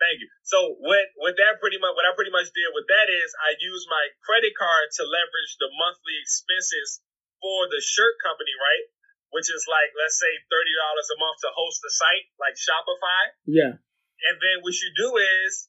Thank 0.00 0.24
you. 0.24 0.28
So 0.48 0.80
what 0.80 1.12
what 1.20 1.36
that 1.36 1.60
pretty 1.60 1.76
much 1.76 1.92
what 1.92 2.08
I 2.08 2.16
pretty 2.16 2.32
much 2.32 2.48
did 2.56 2.72
with 2.72 2.88
that 2.88 3.12
is 3.12 3.28
I 3.36 3.52
use 3.60 3.84
my 3.84 4.04
credit 4.24 4.56
card 4.56 4.88
to 4.96 5.04
leverage 5.04 5.52
the 5.60 5.68
monthly 5.76 6.16
expenses 6.24 7.04
for 7.44 7.68
the 7.68 7.84
shirt 7.84 8.16
company, 8.24 8.56
right? 8.56 8.88
Which 9.30 9.52
is 9.52 9.68
like, 9.68 9.92
let's 10.00 10.16
say 10.16 10.32
thirty 10.48 10.72
dollars 10.72 11.08
a 11.12 11.16
month 11.20 11.44
to 11.44 11.52
host 11.52 11.84
the 11.84 11.92
site, 11.92 12.26
like 12.40 12.56
Shopify. 12.56 13.22
Yeah. 13.44 13.76
And 13.76 14.36
then 14.40 14.64
what 14.64 14.76
you 14.76 14.88
do 14.96 15.16
is, 15.20 15.68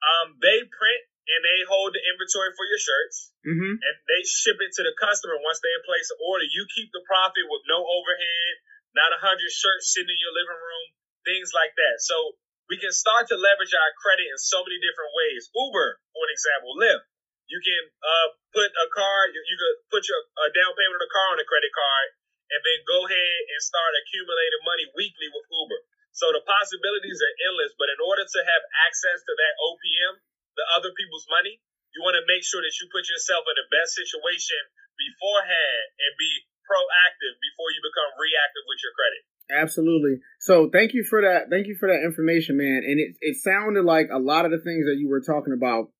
um, 0.00 0.36
they 0.40 0.64
print 0.68 1.02
and 1.24 1.40
they 1.40 1.64
hold 1.64 1.96
the 1.96 2.04
inventory 2.04 2.52
for 2.52 2.68
your 2.68 2.80
shirts, 2.80 3.32
mm-hmm. 3.48 3.80
and 3.80 3.94
they 4.08 4.22
ship 4.28 4.60
it 4.60 4.76
to 4.76 4.84
the 4.84 4.92
customer 5.00 5.40
once 5.40 5.60
they 5.64 5.72
place 5.88 6.08
an 6.12 6.20
order. 6.20 6.44
You 6.44 6.68
keep 6.68 6.92
the 6.92 7.04
profit 7.08 7.48
with 7.48 7.64
no 7.64 7.80
overhead, 7.80 8.52
not 8.92 9.16
a 9.16 9.20
hundred 9.20 9.48
shirts 9.52 9.92
sitting 9.92 10.12
in 10.12 10.20
your 10.20 10.36
living 10.36 10.60
room, 10.60 10.86
things 11.24 11.56
like 11.56 11.72
that. 11.76 12.04
So 12.04 12.36
we 12.68 12.80
can 12.80 12.92
start 12.92 13.28
to 13.28 13.36
leverage 13.36 13.76
our 13.76 13.92
credit 14.00 14.26
in 14.28 14.38
so 14.40 14.64
many 14.64 14.80
different 14.80 15.12
ways. 15.12 15.52
Uber, 15.52 16.00
for 16.12 16.22
an 16.24 16.32
example, 16.32 16.72
Lyft. 16.80 17.04
You 17.44 17.60
can 17.60 17.82
uh, 18.00 18.28
put 18.56 18.72
a 18.72 18.88
car, 18.88 19.28
you, 19.28 19.36
you 19.36 19.56
could 19.60 19.76
put 19.92 20.08
your 20.08 20.16
down 20.56 20.72
payment 20.72 20.96
on 20.96 21.04
a 21.04 21.12
car 21.12 21.28
on 21.36 21.40
a 21.40 21.44
credit 21.44 21.72
card, 21.76 22.08
and 22.48 22.60
then 22.64 22.80
go 22.88 23.04
ahead 23.04 23.38
and 23.52 23.60
start 23.60 23.92
accumulating 24.00 24.64
money 24.64 24.88
weekly 24.96 25.28
with 25.28 25.44
Uber. 25.52 25.80
So 26.16 26.32
the 26.32 26.40
possibilities 26.40 27.20
are 27.20 27.34
endless. 27.52 27.76
But 27.76 27.92
in 27.92 28.00
order 28.00 28.24
to 28.24 28.40
have 28.48 28.62
access 28.88 29.18
to 29.28 29.32
that 29.36 29.54
OPM, 29.60 30.24
the 30.56 30.66
other 30.72 30.94
people's 30.96 31.28
money, 31.28 31.60
you 31.92 32.00
want 32.00 32.16
to 32.16 32.24
make 32.24 32.46
sure 32.46 32.64
that 32.64 32.74
you 32.80 32.88
put 32.88 33.04
yourself 33.12 33.44
in 33.44 33.56
the 33.60 33.68
best 33.68 33.92
situation 33.92 34.60
beforehand 34.96 35.84
and 36.00 36.12
be 36.16 36.32
proactive 36.64 37.34
before 37.44 37.68
you 37.76 37.80
become 37.84 38.14
reactive 38.16 38.64
with 38.64 38.80
your 38.80 38.94
credit. 38.96 39.22
Absolutely. 39.50 40.20
So 40.40 40.70
thank 40.72 40.94
you 40.94 41.04
for 41.08 41.20
that. 41.22 41.50
Thank 41.50 41.66
you 41.66 41.76
for 41.78 41.88
that 41.88 42.02
information, 42.04 42.56
man. 42.56 42.82
And 42.86 42.98
it, 42.98 43.16
it 43.20 43.36
sounded 43.36 43.84
like 43.84 44.08
a 44.12 44.18
lot 44.18 44.44
of 44.44 44.50
the 44.50 44.58
things 44.58 44.86
that 44.86 44.96
you 44.98 45.08
were 45.08 45.20
talking 45.20 45.52
about 45.52 45.90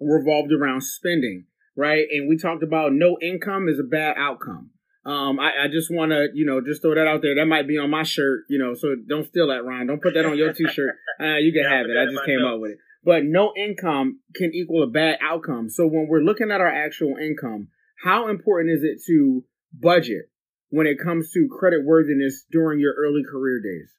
revolved 0.00 0.52
around 0.52 0.82
spending, 0.82 1.44
right? 1.76 2.06
And 2.10 2.28
we 2.28 2.36
talked 2.36 2.62
about 2.62 2.92
no 2.92 3.16
income 3.22 3.68
is 3.68 3.78
a 3.78 3.88
bad 3.88 4.16
outcome. 4.18 4.70
Um, 5.06 5.40
I, 5.40 5.64
I 5.64 5.68
just 5.68 5.88
want 5.90 6.10
to, 6.10 6.28
you 6.34 6.44
know, 6.44 6.60
just 6.60 6.82
throw 6.82 6.94
that 6.94 7.06
out 7.06 7.22
there. 7.22 7.34
That 7.36 7.46
might 7.46 7.66
be 7.66 7.78
on 7.78 7.88
my 7.88 8.02
shirt, 8.02 8.44
you 8.48 8.58
know, 8.58 8.74
so 8.74 8.94
don't 9.08 9.26
steal 9.26 9.48
that, 9.48 9.64
Ron. 9.64 9.86
Don't 9.86 10.02
put 10.02 10.14
that 10.14 10.26
on 10.26 10.36
your 10.36 10.52
t-shirt. 10.52 10.96
Uh, 11.20 11.34
you 11.38 11.50
can 11.50 11.62
yeah, 11.64 11.78
have 11.78 11.86
it. 11.86 11.96
I 11.98 12.04
just 12.04 12.24
came 12.26 12.44
up 12.44 12.60
with 12.60 12.70
it. 12.70 12.78
But 13.02 13.24
no 13.24 13.52
income 13.56 14.20
can 14.36 14.54
equal 14.54 14.84
a 14.84 14.86
bad 14.86 15.18
outcome. 15.20 15.68
So 15.68 15.84
when 15.84 16.06
we're 16.08 16.20
looking 16.20 16.52
at 16.52 16.60
our 16.60 16.72
actual 16.72 17.16
income, 17.20 17.70
how 18.04 18.28
important 18.28 18.72
is 18.72 18.84
it 18.84 19.02
to 19.08 19.44
budget 19.72 20.30
when 20.68 20.86
it 20.86 21.00
comes 21.00 21.32
to 21.32 21.48
credit 21.48 21.84
worthiness 21.84 22.44
during 22.50 22.80
your 22.80 22.94
early 22.96 23.24
career 23.24 23.60
days? 23.60 23.92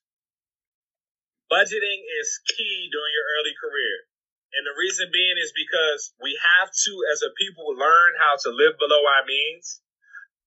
Budgeting 1.49 2.01
is 2.21 2.29
key 2.45 2.89
during 2.93 3.13
your 3.13 3.27
early 3.41 3.55
career. 3.57 4.05
And 4.53 4.65
the 4.65 4.77
reason 4.77 5.09
being 5.13 5.37
is 5.37 5.53
because 5.53 6.13
we 6.21 6.33
have 6.33 6.69
to, 6.69 6.93
as 7.13 7.21
a 7.21 7.33
people, 7.37 7.73
learn 7.77 8.11
how 8.17 8.37
to 8.45 8.49
live 8.49 8.77
below 8.81 9.01
our 9.01 9.25
means. 9.25 9.81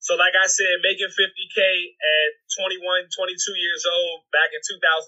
So, 0.03 0.19
like 0.19 0.35
I 0.35 0.51
said, 0.51 0.83
making 0.83 1.15
50K 1.15 1.59
at 1.63 2.31
21, 2.59 2.83
22 2.83 3.55
years 3.55 3.87
old 3.87 4.27
back 4.35 4.51
in 4.51 4.59
2015, 4.59 5.07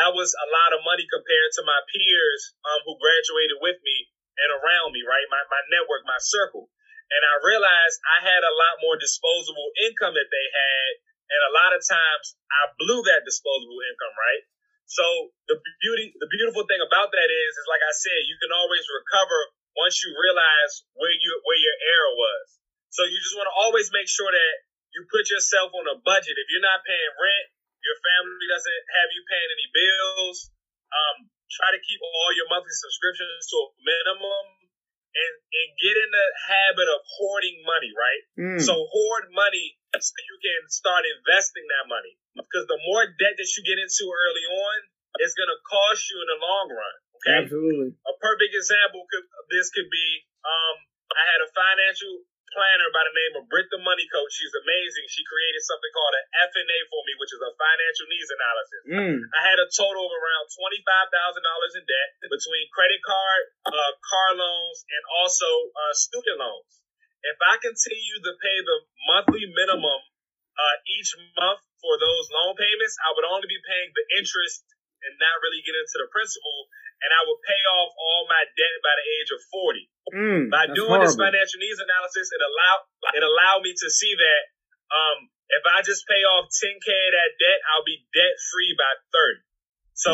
that 0.00 0.16
was 0.16 0.32
a 0.32 0.48
lot 0.48 0.76
of 0.76 0.84
money 0.88 1.04
compared 1.08 1.52
to 1.56 1.62
my 1.68 1.80
peers 1.92 2.56
um, 2.64 2.80
who 2.88 2.96
graduated 2.96 3.60
with 3.60 3.76
me 3.84 3.96
and 4.40 4.48
around 4.60 4.96
me, 4.96 5.04
right? 5.04 5.24
My, 5.28 5.40
my 5.52 5.62
network, 5.72 6.08
my 6.08 6.20
circle. 6.20 6.72
And 7.06 7.22
I 7.22 7.34
realized 7.42 7.96
I 8.02 8.18
had 8.26 8.42
a 8.42 8.54
lot 8.54 8.82
more 8.82 8.98
disposable 8.98 9.70
income 9.86 10.14
that 10.14 10.30
they 10.30 10.46
had. 10.50 10.90
And 11.26 11.40
a 11.50 11.52
lot 11.58 11.74
of 11.74 11.82
times 11.82 12.38
I 12.50 12.70
blew 12.78 13.02
that 13.10 13.26
disposable 13.26 13.82
income, 13.82 14.14
right? 14.14 14.42
So 14.86 15.34
the 15.50 15.58
beauty, 15.82 16.14
the 16.14 16.30
beautiful 16.30 16.62
thing 16.70 16.78
about 16.78 17.10
that 17.10 17.28
is, 17.30 17.50
is 17.58 17.66
like 17.66 17.82
I 17.82 17.94
said, 17.94 18.18
you 18.30 18.38
can 18.38 18.54
always 18.54 18.86
recover 18.86 19.38
once 19.74 19.98
you 20.06 20.14
realize 20.14 20.86
where 20.94 21.10
you, 21.10 21.30
where 21.42 21.58
your 21.58 21.76
error 21.82 22.14
was. 22.14 22.46
So 22.94 23.02
you 23.02 23.18
just 23.18 23.34
want 23.34 23.50
to 23.50 23.56
always 23.58 23.90
make 23.90 24.06
sure 24.06 24.30
that 24.30 24.54
you 24.94 25.02
put 25.10 25.26
yourself 25.28 25.74
on 25.74 25.90
a 25.90 25.98
budget. 26.06 26.38
If 26.38 26.46
you're 26.54 26.64
not 26.64 26.86
paying 26.86 27.12
rent, 27.18 27.46
your 27.82 27.98
family 27.98 28.46
doesn't 28.46 28.82
have 28.94 29.08
you 29.10 29.22
paying 29.26 29.50
any 29.50 29.68
bills. 29.74 30.54
Um, 30.94 31.16
try 31.50 31.74
to 31.74 31.80
keep 31.82 32.00
all 32.00 32.30
your 32.34 32.46
monthly 32.48 32.72
subscriptions 32.72 33.46
to 33.50 33.56
a 33.58 33.68
minimum 33.82 34.65
and, 35.16 35.32
and 35.40 35.68
get 35.80 35.96
in 35.96 36.10
the 36.12 36.28
habit 36.52 36.88
of 36.92 37.00
hoarding 37.08 37.64
money, 37.64 37.92
right? 37.96 38.22
Mm. 38.36 38.60
So 38.60 38.76
hoard 38.76 39.32
money 39.32 39.76
so 39.96 40.12
you 40.12 40.36
can 40.44 40.68
start 40.68 41.08
investing 41.08 41.64
that 41.72 41.88
money. 41.88 42.20
Because 42.36 42.68
the 42.68 42.76
more 42.84 43.08
debt 43.08 43.34
that 43.40 43.48
you 43.56 43.64
get 43.64 43.80
into 43.80 44.04
early 44.04 44.44
on, 44.44 44.76
it's 45.24 45.32
going 45.32 45.48
to 45.48 45.60
cost 45.64 46.04
you 46.12 46.20
in 46.20 46.28
the 46.28 46.40
long 46.40 46.68
run. 46.68 46.96
Okay. 47.16 47.36
Absolutely. 47.48 47.90
A 47.96 48.14
perfect 48.20 48.52
example 48.52 49.08
could, 49.08 49.24
this 49.48 49.72
could 49.72 49.88
be, 49.88 50.08
um, 50.44 50.76
I 51.16 51.22
had 51.32 51.40
a 51.40 51.48
financial 51.48 52.28
planner 52.56 52.88
by 52.96 53.04
the 53.04 53.12
name 53.12 53.34
of 53.36 53.44
Britt 53.52 53.68
the 53.68 53.76
Money 53.84 54.08
Coach. 54.08 54.32
She's 54.32 54.56
amazing. 54.56 55.04
She 55.12 55.20
created 55.28 55.60
something 55.60 55.92
called 55.92 56.16
an 56.16 56.26
FNA 56.48 56.78
for 56.88 57.00
me, 57.04 57.12
which 57.20 57.32
is 57.36 57.42
a 57.44 57.52
financial 57.52 58.06
needs 58.08 58.30
analysis. 58.32 58.82
Mm. 58.88 59.16
I 59.36 59.40
had 59.44 59.60
a 59.60 59.68
total 59.68 60.08
of 60.08 60.12
around 60.16 60.46
$25,000 60.56 61.76
in 61.76 61.84
debt 61.84 62.08
between 62.32 62.64
credit 62.72 63.02
card, 63.04 63.42
uh, 63.68 63.92
car 64.00 64.30
loans, 64.40 64.88
and 64.88 65.02
also 65.20 65.48
uh, 65.76 65.92
student 65.92 66.40
loans. 66.40 66.80
If 67.20 67.36
I 67.44 67.60
continue 67.60 68.18
to 68.24 68.32
pay 68.40 68.58
the 68.64 68.78
monthly 69.12 69.44
minimum 69.52 70.00
uh, 70.56 70.76
each 70.96 71.12
month 71.36 71.60
for 71.84 71.94
those 72.00 72.24
loan 72.32 72.56
payments, 72.56 72.96
I 73.04 73.12
would 73.12 73.28
only 73.28 73.50
be 73.50 73.60
paying 73.60 73.92
the 73.92 74.06
interest 74.16 74.64
and 75.06 75.14
not 75.22 75.38
really 75.40 75.62
get 75.62 75.78
into 75.78 75.96
the 76.02 76.10
principal, 76.10 76.66
and 77.00 77.10
I 77.14 77.20
would 77.24 77.40
pay 77.46 77.62
off 77.78 77.90
all 77.94 78.26
my 78.26 78.42
debt 78.58 78.76
by 78.82 78.94
the 78.98 79.06
age 79.22 79.30
of 79.30 79.40
40. 79.54 79.86
Mm, 80.16 80.42
By 80.50 80.64
doing 80.70 80.90
horrible. 80.90 81.06
this 81.06 81.18
financial 81.18 81.58
needs 81.62 81.78
analysis, 81.78 82.26
it 82.30 82.42
allowed 82.42 82.82
it 83.14 83.22
allowed 83.26 83.62
me 83.66 83.72
to 83.74 83.88
see 83.90 84.14
that 84.14 84.42
um, 84.90 85.18
if 85.50 85.62
I 85.66 85.82
just 85.82 86.06
pay 86.06 86.22
off 86.26 86.50
10k 86.50 86.86
of 86.90 87.12
that 87.14 87.30
debt, 87.38 87.58
I'll 87.74 87.86
be 87.86 88.02
debt 88.14 88.34
free 88.50 88.74
by 88.78 88.90
30. 89.14 89.42
So 89.94 90.12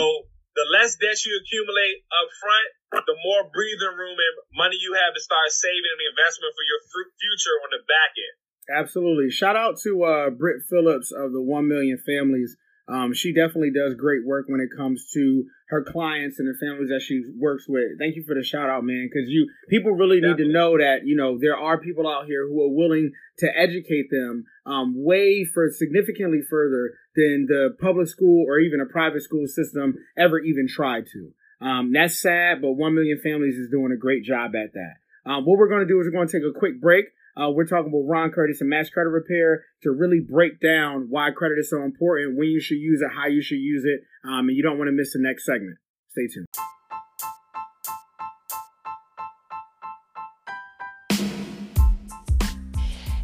the 0.56 0.68
less 0.68 0.96
debt 1.00 1.16
you 1.24 1.32
accumulate 1.40 2.04
up 2.12 2.28
front, 2.40 2.68
the 3.08 3.16
more 3.24 3.48
breathing 3.52 3.96
room 3.96 4.16
and 4.16 4.34
money 4.56 4.76
you 4.76 4.92
have 4.96 5.16
to 5.16 5.20
start 5.20 5.48
saving 5.48 5.92
and 5.96 6.12
investment 6.12 6.52
for 6.52 6.64
your 6.68 6.80
future 7.16 7.56
on 7.64 7.70
the 7.72 7.82
back 7.88 8.12
end. 8.16 8.36
Absolutely. 8.70 9.28
Shout 9.32 9.56
out 9.56 9.80
to 9.82 10.04
uh, 10.04 10.28
Britt 10.30 10.62
Phillips 10.68 11.10
of 11.10 11.32
the 11.32 11.40
One 11.42 11.68
Million 11.68 11.98
Families 12.04 12.56
um, 12.92 13.14
she 13.14 13.32
definitely 13.32 13.72
does 13.72 13.94
great 13.94 14.26
work 14.26 14.46
when 14.48 14.60
it 14.60 14.68
comes 14.76 15.10
to 15.14 15.44
her 15.68 15.82
clients 15.82 16.38
and 16.38 16.46
the 16.46 16.58
families 16.60 16.90
that 16.90 17.00
she 17.00 17.22
works 17.38 17.64
with. 17.66 17.98
Thank 17.98 18.16
you 18.16 18.24
for 18.24 18.34
the 18.34 18.44
shout 18.44 18.68
out, 18.68 18.84
man, 18.84 19.08
because 19.08 19.30
you 19.30 19.48
people 19.70 19.92
really 19.92 20.20
need 20.20 20.36
to 20.36 20.52
know 20.52 20.76
that 20.76 21.06
you 21.06 21.16
know 21.16 21.38
there 21.40 21.56
are 21.56 21.80
people 21.80 22.06
out 22.06 22.26
here 22.26 22.46
who 22.46 22.62
are 22.62 22.74
willing 22.74 23.12
to 23.38 23.48
educate 23.56 24.10
them 24.10 24.44
um, 24.66 24.92
way 24.94 25.44
for 25.44 25.70
significantly 25.70 26.40
further 26.48 26.92
than 27.16 27.46
the 27.48 27.74
public 27.80 28.08
school 28.08 28.44
or 28.46 28.58
even 28.58 28.80
a 28.80 28.92
private 28.92 29.22
school 29.22 29.46
system 29.46 29.94
ever 30.18 30.38
even 30.38 30.68
tried 30.68 31.04
to. 31.12 31.32
Um, 31.64 31.92
that's 31.92 32.20
sad, 32.20 32.60
but 32.60 32.72
one 32.72 32.94
million 32.94 33.20
families 33.22 33.56
is 33.56 33.70
doing 33.70 33.92
a 33.92 33.96
great 33.96 34.24
job 34.24 34.52
at 34.54 34.74
that. 34.74 34.94
Um, 35.24 35.44
what 35.44 35.56
we're 35.56 35.68
going 35.68 35.86
to 35.86 35.88
do 35.88 36.00
is 36.00 36.06
we're 36.06 36.18
going 36.18 36.28
to 36.28 36.32
take 36.32 36.46
a 36.46 36.58
quick 36.58 36.80
break. 36.80 37.06
Uh, 37.36 37.50
we're 37.50 37.66
talking 37.66 37.90
with 37.90 38.04
Ron 38.06 38.30
Curtis 38.30 38.60
and 38.60 38.68
Max 38.68 38.90
Credit 38.90 39.08
Repair 39.08 39.64
to 39.82 39.90
really 39.90 40.20
break 40.20 40.60
down 40.60 41.06
why 41.08 41.30
credit 41.30 41.58
is 41.58 41.70
so 41.70 41.82
important, 41.82 42.36
when 42.36 42.48
you 42.48 42.60
should 42.60 42.76
use 42.76 43.00
it, 43.00 43.08
how 43.14 43.26
you 43.26 43.42
should 43.42 43.58
use 43.58 43.84
it, 43.84 44.02
um, 44.28 44.48
and 44.48 44.56
you 44.56 44.62
don't 44.62 44.76
want 44.76 44.88
to 44.88 44.92
miss 44.92 45.14
the 45.14 45.18
next 45.20 45.46
segment. 45.46 45.78
Stay 46.10 46.26
tuned. 46.26 46.46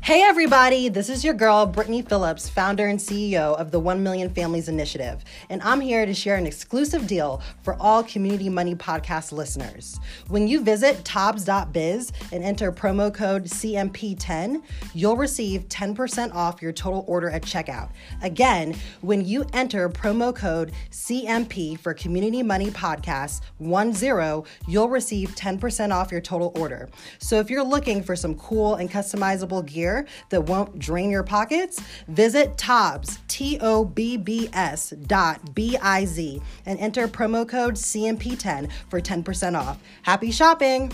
Hey, 0.09 0.23
everybody, 0.23 0.89
this 0.89 1.11
is 1.11 1.23
your 1.23 1.35
girl, 1.35 1.67
Brittany 1.67 2.01
Phillips, 2.01 2.49
founder 2.49 2.87
and 2.87 2.99
CEO 2.99 3.55
of 3.57 3.71
the 3.71 3.79
1 3.79 4.03
Million 4.03 4.31
Families 4.31 4.67
Initiative, 4.67 5.23
and 5.51 5.61
I'm 5.61 5.83
here 5.83 6.07
to 6.07 6.15
share 6.15 6.37
an 6.37 6.47
exclusive 6.47 7.07
deal 7.07 7.43
for 7.61 7.77
all 7.79 8.03
Community 8.03 8.49
Money 8.49 8.75
Podcast 8.75 9.33
listeners. 9.33 10.01
When 10.29 10.49
you 10.49 10.63
visit 10.63 11.05
Tobbs.biz 11.05 12.11
and 12.33 12.43
enter 12.43 12.73
promo 12.73 13.13
code 13.13 13.45
CMP10, 13.45 14.63
you'll 14.95 15.19
receive 15.19 15.69
10% 15.69 16.35
off 16.35 16.63
your 16.63 16.73
total 16.73 17.05
order 17.07 17.29
at 17.29 17.43
checkout. 17.43 17.91
Again, 18.23 18.75
when 19.03 19.27
you 19.27 19.45
enter 19.53 19.91
promo 19.91 20.35
code 20.35 20.73
CMP 20.91 21.79
for 21.79 21.93
Community 21.93 22.43
Money 22.43 22.71
Podcast 22.71 23.43
10, 23.61 24.45
you'll 24.67 24.89
receive 24.89 25.35
10% 25.35 25.93
off 25.95 26.11
your 26.11 26.23
total 26.23 26.51
order. 26.57 26.89
So 27.19 27.41
if 27.41 27.51
you're 27.51 27.63
looking 27.63 28.03
for 28.03 28.17
some 28.17 28.37
cool 28.37 28.77
and 28.77 28.91
customizable 28.91 29.67
gear, 29.67 29.98
that 30.31 30.43
won't 30.43 30.79
drain 30.79 31.11
your 31.11 31.23
pockets, 31.23 31.81
visit 32.09 32.57
Tobbs, 32.59 33.19
T 33.29 33.59
O 33.61 33.85
B 33.85 34.17
B 34.17 34.49
S 34.53 34.91
dot 35.07 35.55
B 35.55 35.77
I 35.81 36.05
Z, 36.05 36.41
and 36.67 36.79
enter 36.79 37.09
promo 37.09 37.49
code 37.49 37.75
CMP10 37.75 38.71
for 38.89 39.01
10% 39.01 39.59
off. 39.59 39.79
Happy 40.03 40.31
shopping! 40.31 40.93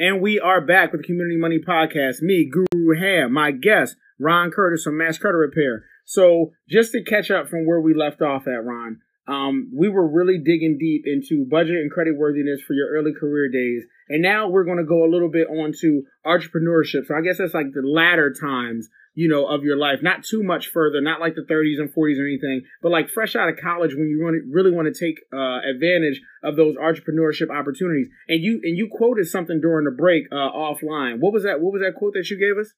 And 0.00 0.22
we 0.22 0.40
are 0.40 0.62
back 0.62 0.92
with 0.92 1.02
the 1.02 1.06
Community 1.06 1.36
Money 1.36 1.58
Podcast. 1.58 2.22
Me, 2.22 2.50
Guru 2.50 2.98
Ham, 2.98 3.34
my 3.34 3.50
guest, 3.50 3.96
Ron 4.18 4.50
Curtis 4.50 4.82
from 4.82 4.96
Max 4.96 5.18
Credit 5.18 5.36
Repair. 5.36 5.84
So, 6.06 6.52
just 6.66 6.92
to 6.92 7.04
catch 7.04 7.30
up 7.30 7.50
from 7.50 7.66
where 7.66 7.82
we 7.82 7.92
left 7.92 8.22
off 8.22 8.46
at, 8.46 8.64
Ron, 8.64 9.00
um, 9.30 9.70
we 9.72 9.88
were 9.88 10.10
really 10.10 10.38
digging 10.38 10.76
deep 10.78 11.04
into 11.06 11.46
budget 11.48 11.76
and 11.76 11.90
credit 11.90 12.16
worthiness 12.16 12.60
for 12.66 12.74
your 12.74 12.88
early 12.90 13.12
career 13.14 13.48
days. 13.48 13.84
And 14.08 14.22
now 14.22 14.48
we're 14.48 14.64
going 14.64 14.78
to 14.78 14.84
go 14.84 15.04
a 15.04 15.10
little 15.10 15.30
bit 15.30 15.46
on 15.46 15.72
to 15.82 16.02
entrepreneurship. 16.26 17.06
So 17.06 17.14
I 17.14 17.22
guess 17.22 17.38
that's 17.38 17.54
like 17.54 17.70
the 17.72 17.86
latter 17.86 18.34
times, 18.34 18.88
you 19.14 19.28
know, 19.28 19.46
of 19.46 19.62
your 19.62 19.76
life. 19.76 20.00
Not 20.02 20.24
too 20.24 20.42
much 20.42 20.66
further, 20.66 21.00
not 21.00 21.20
like 21.20 21.36
the 21.36 21.46
30s 21.46 21.78
and 21.78 21.94
40s 21.94 22.18
or 22.18 22.26
anything, 22.26 22.62
but 22.82 22.90
like 22.90 23.08
fresh 23.08 23.36
out 23.36 23.48
of 23.48 23.54
college 23.62 23.94
when 23.94 24.08
you 24.08 24.18
really, 24.18 24.42
really 24.50 24.74
want 24.74 24.92
to 24.92 24.98
take 24.98 25.20
uh, 25.32 25.62
advantage 25.62 26.20
of 26.42 26.56
those 26.56 26.74
entrepreneurship 26.74 27.54
opportunities. 27.54 28.08
And 28.26 28.42
you 28.42 28.60
and 28.64 28.76
you 28.76 28.88
quoted 28.90 29.28
something 29.28 29.60
during 29.60 29.84
the 29.84 29.94
break 29.94 30.24
uh, 30.32 30.34
offline. 30.34 31.20
What 31.20 31.32
was 31.32 31.44
that? 31.44 31.60
What 31.60 31.72
was 31.72 31.82
that 31.82 31.94
quote 31.96 32.14
that 32.14 32.28
you 32.30 32.36
gave 32.36 32.58
us? 32.60 32.74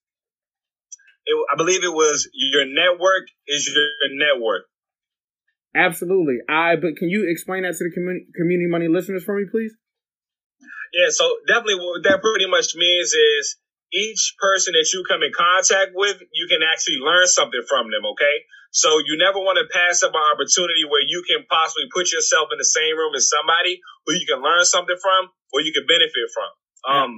It, 1.24 1.36
I 1.50 1.56
believe 1.56 1.82
it 1.82 1.94
was 1.94 2.28
your 2.34 2.66
network 2.66 3.24
is 3.48 3.72
your 3.72 4.18
net 4.18 4.42
worth. 4.42 4.64
Absolutely. 5.74 6.38
I 6.48 6.76
but 6.76 6.96
can 6.96 7.08
you 7.08 7.28
explain 7.28 7.62
that 7.62 7.76
to 7.76 7.84
the 7.84 7.92
community 7.92 8.26
community 8.36 8.68
money 8.68 8.88
listeners 8.88 9.24
for 9.24 9.36
me, 9.36 9.46
please? 9.50 9.72
Yeah, 10.92 11.08
so 11.08 11.24
definitely 11.48 11.80
what 11.80 12.04
that 12.04 12.20
pretty 12.20 12.46
much 12.46 12.76
means 12.76 13.16
is 13.16 13.56
each 13.92 14.36
person 14.40 14.76
that 14.76 14.88
you 14.92 15.04
come 15.08 15.24
in 15.24 15.32
contact 15.32 15.92
with, 15.96 16.20
you 16.32 16.48
can 16.48 16.60
actually 16.60 17.00
learn 17.00 17.28
something 17.28 17.64
from 17.68 17.88
them, 17.88 18.04
okay? 18.12 18.44
So 18.72 19.00
you 19.04 19.20
never 19.20 19.36
want 19.36 19.60
to 19.60 19.68
pass 19.68 20.00
up 20.00 20.16
an 20.16 20.24
opportunity 20.32 20.84
where 20.88 21.04
you 21.04 21.24
can 21.28 21.44
possibly 21.44 21.92
put 21.92 22.08
yourself 22.12 22.48
in 22.52 22.60
the 22.60 22.68
same 22.68 22.96
room 22.96 23.12
as 23.12 23.28
somebody 23.28 23.80
who 24.04 24.16
you 24.16 24.24
can 24.24 24.40
learn 24.40 24.64
something 24.64 24.96
from 24.96 25.28
or 25.52 25.60
you 25.60 25.72
can 25.76 25.84
benefit 25.84 26.28
from. 26.32 26.50
Um, 26.88 27.10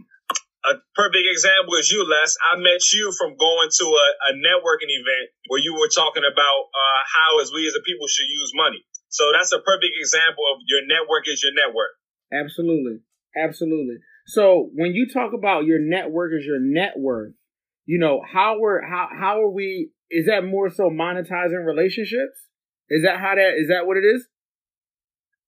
a 0.65 0.81
perfect 0.97 1.27
example 1.29 1.77
is 1.77 1.91
you, 1.91 2.05
Les. 2.09 2.37
I 2.41 2.57
met 2.57 2.81
you 2.93 3.13
from 3.13 3.37
going 3.37 3.69
to 3.69 3.87
a, 3.87 4.09
a 4.29 4.41
networking 4.41 4.89
event 4.89 5.29
where 5.49 5.61
you 5.61 5.75
were 5.75 5.93
talking 5.93 6.25
about 6.25 6.61
uh, 6.73 7.01
how, 7.05 7.41
as 7.41 7.53
we 7.53 7.69
as 7.69 7.77
a 7.77 7.85
people, 7.85 8.09
should 8.09 8.29
use 8.29 8.53
money. 8.55 8.81
So 9.09 9.31
that's 9.33 9.53
a 9.53 9.61
perfect 9.61 9.95
example 10.01 10.45
of 10.53 10.65
your 10.67 10.83
network 10.89 11.29
is 11.29 11.45
your 11.45 11.53
network. 11.53 11.95
Absolutely, 12.33 13.05
absolutely. 13.37 14.01
So 14.27 14.71
when 14.75 14.95
you 14.95 15.07
talk 15.07 15.33
about 15.37 15.65
your 15.67 15.79
network 15.79 16.33
is 16.33 16.45
your 16.47 16.59
net 16.61 16.95
worth, 16.97 17.35
you 17.85 17.99
know 17.99 18.23
how 18.25 18.59
we're 18.59 18.81
how 18.81 19.09
how 19.13 19.41
are 19.43 19.51
we? 19.51 19.91
Is 20.11 20.27
that 20.27 20.45
more 20.45 20.71
so 20.71 20.89
monetizing 20.89 21.65
relationships? 21.65 22.49
Is 22.89 23.05
that 23.05 23.21
how 23.21 23.35
that 23.35 23.53
is 23.61 23.69
that 23.69 23.87
what 23.87 23.97
it 23.97 24.05
is? 24.05 24.27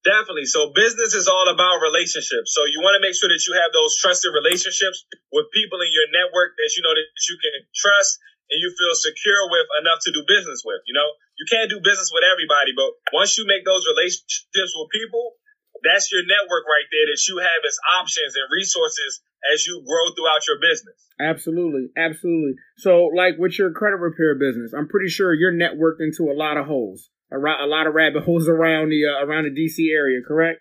Definitely. 0.07 0.47
So 0.47 0.71
business 0.71 1.19
is 1.19 1.27
all 1.27 1.51
about 1.51 1.83
relationships. 1.83 2.55
So 2.55 2.63
you 2.71 2.79
want 2.79 2.95
to 2.95 3.03
make 3.03 3.19
sure 3.19 3.27
that 3.27 3.43
you 3.43 3.59
have 3.59 3.75
those 3.75 3.99
trusted 3.99 4.31
relationships 4.31 5.03
with 5.35 5.51
people 5.51 5.83
in 5.83 5.91
your 5.91 6.07
network 6.15 6.55
that 6.55 6.71
you 6.79 6.87
know 6.87 6.95
that 6.95 7.07
you 7.27 7.35
can 7.43 7.67
trust 7.75 8.23
and 8.47 8.63
you 8.63 8.71
feel 8.71 8.95
secure 8.95 9.51
with 9.51 9.67
enough 9.83 9.99
to 10.07 10.15
do 10.15 10.23
business 10.23 10.63
with. 10.63 10.79
You 10.87 10.95
know, 10.95 11.11
you 11.43 11.51
can't 11.51 11.67
do 11.67 11.83
business 11.83 12.15
with 12.15 12.23
everybody, 12.23 12.71
but 12.79 12.95
once 13.11 13.35
you 13.35 13.51
make 13.51 13.67
those 13.67 13.83
relationships 13.91 14.73
with 14.79 14.95
people, 14.95 15.35
that's 15.83 16.15
your 16.15 16.23
network 16.23 16.65
right 16.71 16.89
there 16.89 17.11
that 17.11 17.21
you 17.27 17.43
have 17.43 17.61
as 17.67 17.77
options 17.99 18.39
and 18.39 18.47
resources 18.55 19.21
as 19.53 19.67
you 19.67 19.83
grow 19.83 20.15
throughout 20.15 20.47
your 20.47 20.63
business. 20.63 20.97
Absolutely, 21.19 21.91
absolutely. 21.97 22.55
So, 22.79 23.11
like 23.11 23.35
with 23.39 23.59
your 23.59 23.73
credit 23.73 23.99
repair 23.99 24.39
business, 24.39 24.73
I'm 24.73 24.89
pretty 24.89 25.09
sure 25.09 25.35
you're 25.35 25.55
networked 25.55 26.01
into 26.01 26.31
a 26.31 26.37
lot 26.37 26.57
of 26.57 26.67
holes, 26.67 27.11
a, 27.31 27.37
a 27.37 27.67
lot 27.67 27.87
of 27.87 27.95
rabbit 27.95 28.25
holes 28.25 28.49
around 28.49 28.91
the 28.91 29.03
uh, 29.05 29.25
around 29.25 29.45
the 29.45 29.55
DC 29.55 29.93
area, 29.93 30.21
correct? 30.27 30.61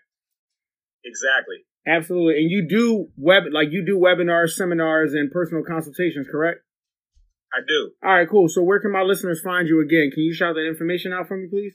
Exactly. 1.04 1.64
Absolutely, 1.86 2.42
and 2.42 2.50
you 2.50 2.66
do 2.68 3.08
web 3.16 3.44
like 3.52 3.68
you 3.70 3.84
do 3.84 3.96
webinars, 3.96 4.50
seminars, 4.50 5.14
and 5.14 5.30
personal 5.30 5.62
consultations, 5.62 6.26
correct? 6.30 6.60
I 7.54 7.62
do. 7.66 7.92
All 8.02 8.10
right, 8.10 8.28
cool. 8.28 8.48
So, 8.48 8.62
where 8.62 8.80
can 8.80 8.90
my 8.90 9.02
listeners 9.02 9.40
find 9.40 9.68
you 9.68 9.80
again? 9.80 10.10
Can 10.12 10.24
you 10.24 10.34
shout 10.34 10.56
that 10.56 10.66
information 10.66 11.12
out 11.12 11.28
for 11.28 11.36
me, 11.36 11.46
please? 11.48 11.74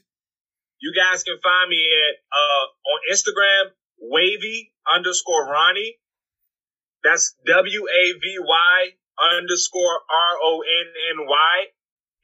You 0.80 0.92
guys 0.94 1.22
can 1.22 1.38
find 1.42 1.70
me 1.70 1.80
at 1.80 2.14
uh, 2.28 2.64
on 2.92 2.98
Instagram, 3.10 3.72
wavy 4.00 4.74
underscore 4.94 5.48
Ronny. 5.48 5.96
That's 7.02 7.34
W 7.46 7.86
A 7.88 8.02
V 8.12 8.38
Y 8.38 8.78
underscore 9.38 9.96
R 10.12 10.34
O 10.44 10.60
N 10.60 10.86
N 11.18 11.26
Y. 11.26 11.56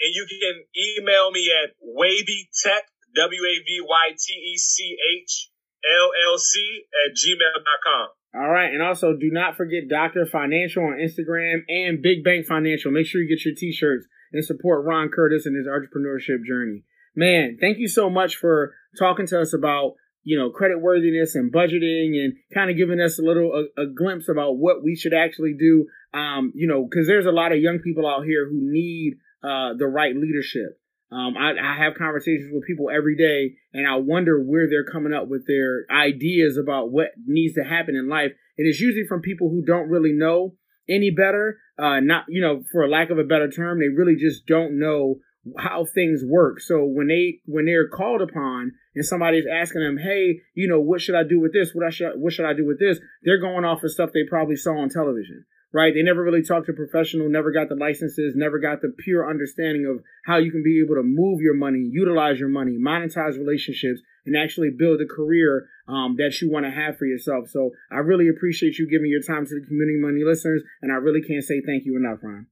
And 0.01 0.15
you 0.15 0.27
can 0.29 0.65
email 0.77 1.31
me 1.31 1.51
at 1.51 1.75
wavytech, 1.83 2.87
W 3.17 3.43
A 3.43 3.55
V 3.65 3.81
Y 3.83 4.07
T 4.17 4.33
E 4.35 4.57
C 4.57 4.97
H 5.23 5.51
L 5.85 6.11
L 6.33 6.39
C 6.39 6.83
at 7.07 7.17
gmail.com. 7.17 8.09
All 8.35 8.51
right. 8.51 8.73
And 8.73 8.83
also 8.83 9.15
do 9.15 9.31
not 9.33 9.57
forget 9.57 9.89
Dr. 9.89 10.27
Financial 10.27 10.85
on 10.85 10.99
Instagram 10.99 11.61
and 11.69 12.03
Big 12.03 12.23
Bank 12.23 12.47
Financial. 12.47 12.93
Make 12.93 13.07
sure 13.07 13.23
you 13.23 13.29
get 13.29 13.45
your 13.45 13.55
t 13.55 13.73
shirts 13.73 14.07
and 14.33 14.45
support 14.45 14.85
Ron 14.85 15.09
Curtis 15.09 15.47
and 15.47 15.57
his 15.57 15.67
entrepreneurship 15.67 16.45
journey. 16.47 16.85
Man, 17.17 17.57
thank 17.61 17.79
you 17.79 17.89
so 17.89 18.11
much 18.11 18.37
for 18.37 18.75
talking 18.99 19.27
to 19.29 19.41
us 19.41 19.55
about 19.55 19.95
you 20.29 20.39
know, 20.39 20.51
credit 20.51 20.79
worthiness 20.79 21.35
and 21.35 21.51
budgeting 21.51 22.23
and 22.23 22.35
kind 22.53 22.71
of 22.71 22.77
giving 22.77 23.01
us 23.01 23.19
a 23.19 23.23
little 23.23 23.51
a, 23.79 23.81
a 23.81 23.87
glimpse 23.87 24.29
about 24.29 24.59
what 24.59 24.85
we 24.85 24.95
should 24.95 25.15
actually 25.15 25.55
do. 25.59 25.87
Um, 26.13 26.53
you 26.55 26.69
know, 26.69 26.87
because 26.89 27.07
there's 27.07 27.25
a 27.25 27.33
lot 27.33 27.53
of 27.53 27.61
young 27.61 27.79
people 27.79 28.07
out 28.07 28.27
here 28.27 28.47
who 28.47 28.59
need 28.61 29.15
uh, 29.43 29.75
the 29.77 29.87
right 29.87 30.15
leadership. 30.15 30.81
Um, 31.11 31.37
I, 31.39 31.53
I 31.53 31.83
have 31.83 31.95
conversations 31.95 32.51
with 32.53 32.67
people 32.67 32.91
every 32.91 33.17
day, 33.17 33.57
and 33.73 33.87
I 33.89 33.97
wonder 33.97 34.39
where 34.43 34.69
they're 34.69 34.85
coming 34.85 35.15
up 35.15 35.29
with 35.29 35.47
their 35.47 35.87
ideas 35.91 36.59
about 36.59 36.91
what 36.91 37.13
needs 37.27 37.55
to 37.55 37.65
happen 37.65 37.97
in 37.97 38.09
life. 38.09 38.33
And 38.59 38.67
it's 38.67 38.81
usually 38.81 39.07
from 39.07 39.23
people 39.23 39.49
who 39.49 39.65
don't 39.65 39.89
really 39.89 40.13
know 40.13 40.55
any 40.89 41.11
better. 41.11 41.59
Uh, 41.79 42.01
not, 42.01 42.25
you 42.29 42.43
know, 42.43 42.63
for 42.73 42.89
lack 42.89 43.11
of 43.11 43.19
a 43.19 43.25
better 43.25 43.49
term, 43.51 43.79
they 43.79 43.89
really 43.89 44.17
just 44.17 44.47
don't 44.47 44.79
know 44.79 45.17
how 45.57 45.85
things 45.85 46.23
work. 46.25 46.61
So 46.61 46.85
when 46.85 47.09
they 47.09 47.41
when 47.47 47.67
they're 47.67 47.89
called 47.89 48.21
upon 48.21 48.73
and 48.95 49.05
somebody's 49.05 49.47
asking 49.51 49.83
them, 49.83 49.99
"Hey, 49.99 50.41
you 50.55 50.69
know, 50.69 50.81
what 50.81 51.01
should 51.01 51.15
I 51.15 51.23
do 51.23 51.41
with 51.41 51.53
this? 51.53 51.75
What 51.75 51.87
I 51.87 51.91
should 51.91 52.13
what 52.17 52.33
should 52.33 52.45
I 52.45 52.55
do 52.55 52.67
with 52.67 52.79
this?" 52.79 52.99
They're 53.23 53.41
going 53.41 53.65
off 53.65 53.85
of 53.85 53.91
stuff 53.91 54.11
they 54.13 54.25
probably 54.29 54.57
saw 54.57 54.79
on 54.79 54.89
television, 54.89 55.45
right? 55.73 55.93
They 55.95 56.03
never 56.03 56.23
really 56.23 56.43
talked 56.43 56.67
to 56.67 56.73
professional, 56.73 57.29
never 57.29 57.53
got 57.53 57.69
the 57.69 57.75
licenses, 57.75 58.35
never 58.37 58.59
got 58.59 58.81
the 58.81 58.93
pure 58.97 59.29
understanding 59.29 59.87
of 59.87 60.03
how 60.27 60.39
you 60.39 60.51
can 60.51 60.63
be 60.63 60.83
able 60.85 60.97
to 60.97 61.03
move 61.03 61.41
your 61.41 61.55
money, 61.55 61.89
utilize 61.91 62.39
your 62.39 62.49
money, 62.49 62.79
monetize 62.79 63.39
relationships, 63.39 64.01
and 64.27 64.37
actually 64.37 64.71
build 64.77 65.01
a 65.01 65.07
career 65.07 65.69
um, 65.89 66.17
that 66.19 66.41
you 66.41 66.51
want 66.51 66.67
to 66.67 66.71
have 66.71 66.99
for 66.99 67.07
yourself. 67.07 67.49
So 67.49 67.71
I 67.91 67.99
really 67.99 68.29
appreciate 68.29 68.79
you 68.79 68.89
giving 68.89 69.11
your 69.11 69.23
time 69.23 69.47
to 69.47 69.55
the 69.55 69.67
community 69.67 69.99
money 69.99 70.25
listeners, 70.25 70.63
and 70.83 70.93
I 70.93 70.97
really 70.97 71.23
can't 71.23 71.45
say 71.45 71.63
thank 71.65 71.85
you 71.85 71.97
enough, 71.97 72.19
Ron. 72.23 72.47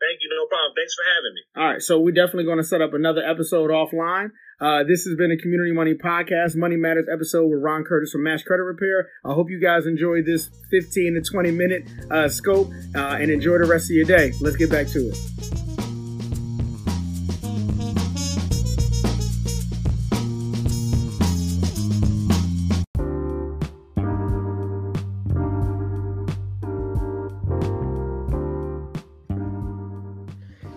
Thank 0.00 0.20
you. 0.22 0.28
No 0.32 0.46
problem. 0.48 0.72
Thanks 0.74 0.94
for 0.94 1.04
having 1.04 1.32
me. 1.34 1.42
All 1.56 1.68
right. 1.72 1.82
So 1.82 2.00
we're 2.00 2.16
definitely 2.16 2.44
going 2.44 2.58
to 2.58 2.64
set 2.64 2.80
up 2.80 2.94
another 2.94 3.22
episode 3.22 3.70
offline. 3.70 4.30
Uh, 4.60 4.84
this 4.84 5.04
has 5.04 5.16
been 5.16 5.30
a 5.30 5.36
Community 5.36 5.72
Money 5.72 5.94
Podcast, 5.94 6.56
Money 6.56 6.76
Matters 6.76 7.06
episode 7.12 7.46
with 7.46 7.60
Ron 7.62 7.84
Curtis 7.84 8.12
from 8.12 8.24
Max 8.24 8.42
Credit 8.42 8.62
Repair. 8.62 9.08
I 9.24 9.32
hope 9.32 9.48
you 9.50 9.60
guys 9.60 9.86
enjoyed 9.86 10.26
this 10.26 10.50
15 10.70 11.14
to 11.14 11.30
20 11.30 11.50
minute 11.50 11.88
uh, 12.10 12.28
scope 12.28 12.70
uh, 12.94 13.16
and 13.20 13.30
enjoy 13.30 13.58
the 13.58 13.66
rest 13.66 13.90
of 13.90 13.96
your 13.96 14.04
day. 14.04 14.32
Let's 14.40 14.56
get 14.56 14.70
back 14.70 14.86
to 14.88 14.98
it. 14.98 15.69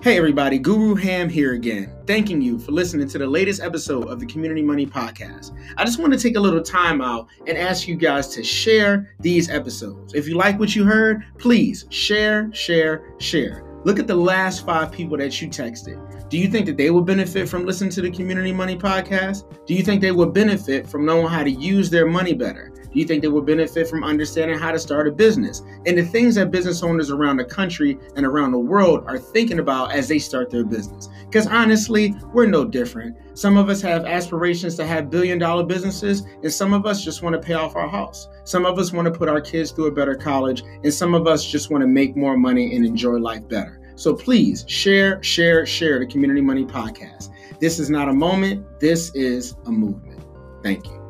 Hey 0.04 0.18
everybody, 0.18 0.60
Guru 0.60 0.96
Ham 0.96 1.30
here 1.30 1.54
again, 1.54 1.90
thanking 2.06 2.42
you 2.42 2.60
for 2.60 2.74
listening 2.74 3.08
to 3.08 3.18
the 3.18 3.26
latest 3.26 3.62
episode 3.62 4.10
of 4.10 4.20
the 4.20 4.26
Community 4.26 4.62
Money 4.62 4.86
Podcast. 4.86 5.58
I 5.78 5.86
just 5.86 5.98
want 5.98 6.12
to 6.12 6.20
take 6.20 6.36
a 6.36 6.42
little 6.42 6.62
time 6.62 7.00
out 7.00 7.30
and 7.48 7.58
ask 7.58 7.88
you 7.88 7.96
guys 7.96 8.28
to 8.36 8.44
share 8.44 9.16
these 9.22 9.50
episodes. 9.50 10.14
If 10.14 10.28
you 10.28 10.36
like 10.36 10.60
what 10.60 10.76
you 10.76 10.84
heard, 10.84 11.24
please 11.38 11.86
share, 11.90 12.54
share, 12.54 13.14
share. 13.20 13.64
Look 13.86 13.98
at 13.98 14.08
the 14.08 14.16
last 14.16 14.66
five 14.66 14.92
people 14.92 15.18
that 15.20 15.42
you 15.42 15.48
texted. 15.48 16.23
Do 16.34 16.40
you 16.40 16.48
think 16.48 16.66
that 16.66 16.78
they 16.78 16.90
will 16.90 17.04
benefit 17.04 17.48
from 17.48 17.64
listening 17.64 17.92
to 17.92 18.02
the 18.02 18.10
Community 18.10 18.52
Money 18.52 18.76
Podcast? 18.76 19.44
Do 19.68 19.76
you 19.76 19.84
think 19.84 20.02
they 20.02 20.12
will 20.12 20.26
benefit 20.26 20.90
from 20.90 21.06
knowing 21.06 21.28
how 21.28 21.44
to 21.44 21.52
use 21.52 21.92
their 21.92 22.08
money 22.08 22.34
better? 22.34 22.74
Do 22.76 23.00
you 23.00 23.06
think 23.06 23.22
they 23.22 23.28
would 23.28 23.46
benefit 23.46 23.88
from 23.88 24.04
understanding 24.04 24.58
how 24.58 24.72
to 24.72 24.80
start 24.80 25.08
a 25.08 25.12
business 25.12 25.62
and 25.86 25.96
the 25.96 26.04
things 26.04 26.34
that 26.34 26.50
business 26.50 26.82
owners 26.82 27.12
around 27.12 27.38
the 27.38 27.46
country 27.46 28.00
and 28.16 28.26
around 28.26 28.52
the 28.52 28.58
world 28.58 29.04
are 29.06 29.20
thinking 29.20 29.60
about 29.60 29.92
as 29.92 30.08
they 30.08 30.18
start 30.18 30.50
their 30.50 30.64
business? 30.64 31.08
Because 31.26 31.46
honestly, 31.46 32.16
we're 32.34 32.48
no 32.48 32.66
different. 32.66 33.16
Some 33.36 33.56
of 33.56 33.70
us 33.70 33.80
have 33.82 34.06
aspirations 34.06 34.74
to 34.78 34.88
have 34.88 35.12
billion 35.12 35.38
dollar 35.38 35.64
businesses, 35.64 36.24
and 36.42 36.52
some 36.52 36.74
of 36.74 36.88
us 36.88 37.04
just 37.04 37.22
want 37.22 37.34
to 37.40 37.48
pay 37.48 37.54
off 37.54 37.76
our 37.76 37.88
house. 37.88 38.28
Some 38.44 38.66
of 38.66 38.80
us 38.80 38.92
want 38.92 39.06
to 39.06 39.14
put 39.14 39.30
our 39.30 39.40
kids 39.40 39.70
through 39.70 39.86
a 39.86 39.92
better 39.92 40.16
college, 40.16 40.64
and 40.84 40.92
some 40.92 41.14
of 41.14 41.28
us 41.28 41.46
just 41.46 41.70
want 41.70 41.84
to 41.84 41.88
make 41.88 42.16
more 42.16 42.36
money 42.36 42.76
and 42.76 42.84
enjoy 42.84 43.18
life 43.18 43.48
better. 43.48 43.83
So 43.96 44.14
please 44.14 44.66
share, 44.68 45.22
share, 45.24 45.66
share 45.66 46.00
the 46.00 46.06
Community 46.06 46.42
Money 46.42 46.66
Podcast. 46.66 47.30
This 47.60 47.80
is 47.80 47.90
not 47.90 48.10
a 48.10 48.14
moment, 48.14 48.80
this 48.80 49.14
is 49.16 49.56
a 49.66 49.72
movement. 49.72 50.22
Thank 50.64 50.86
you. 50.88 51.03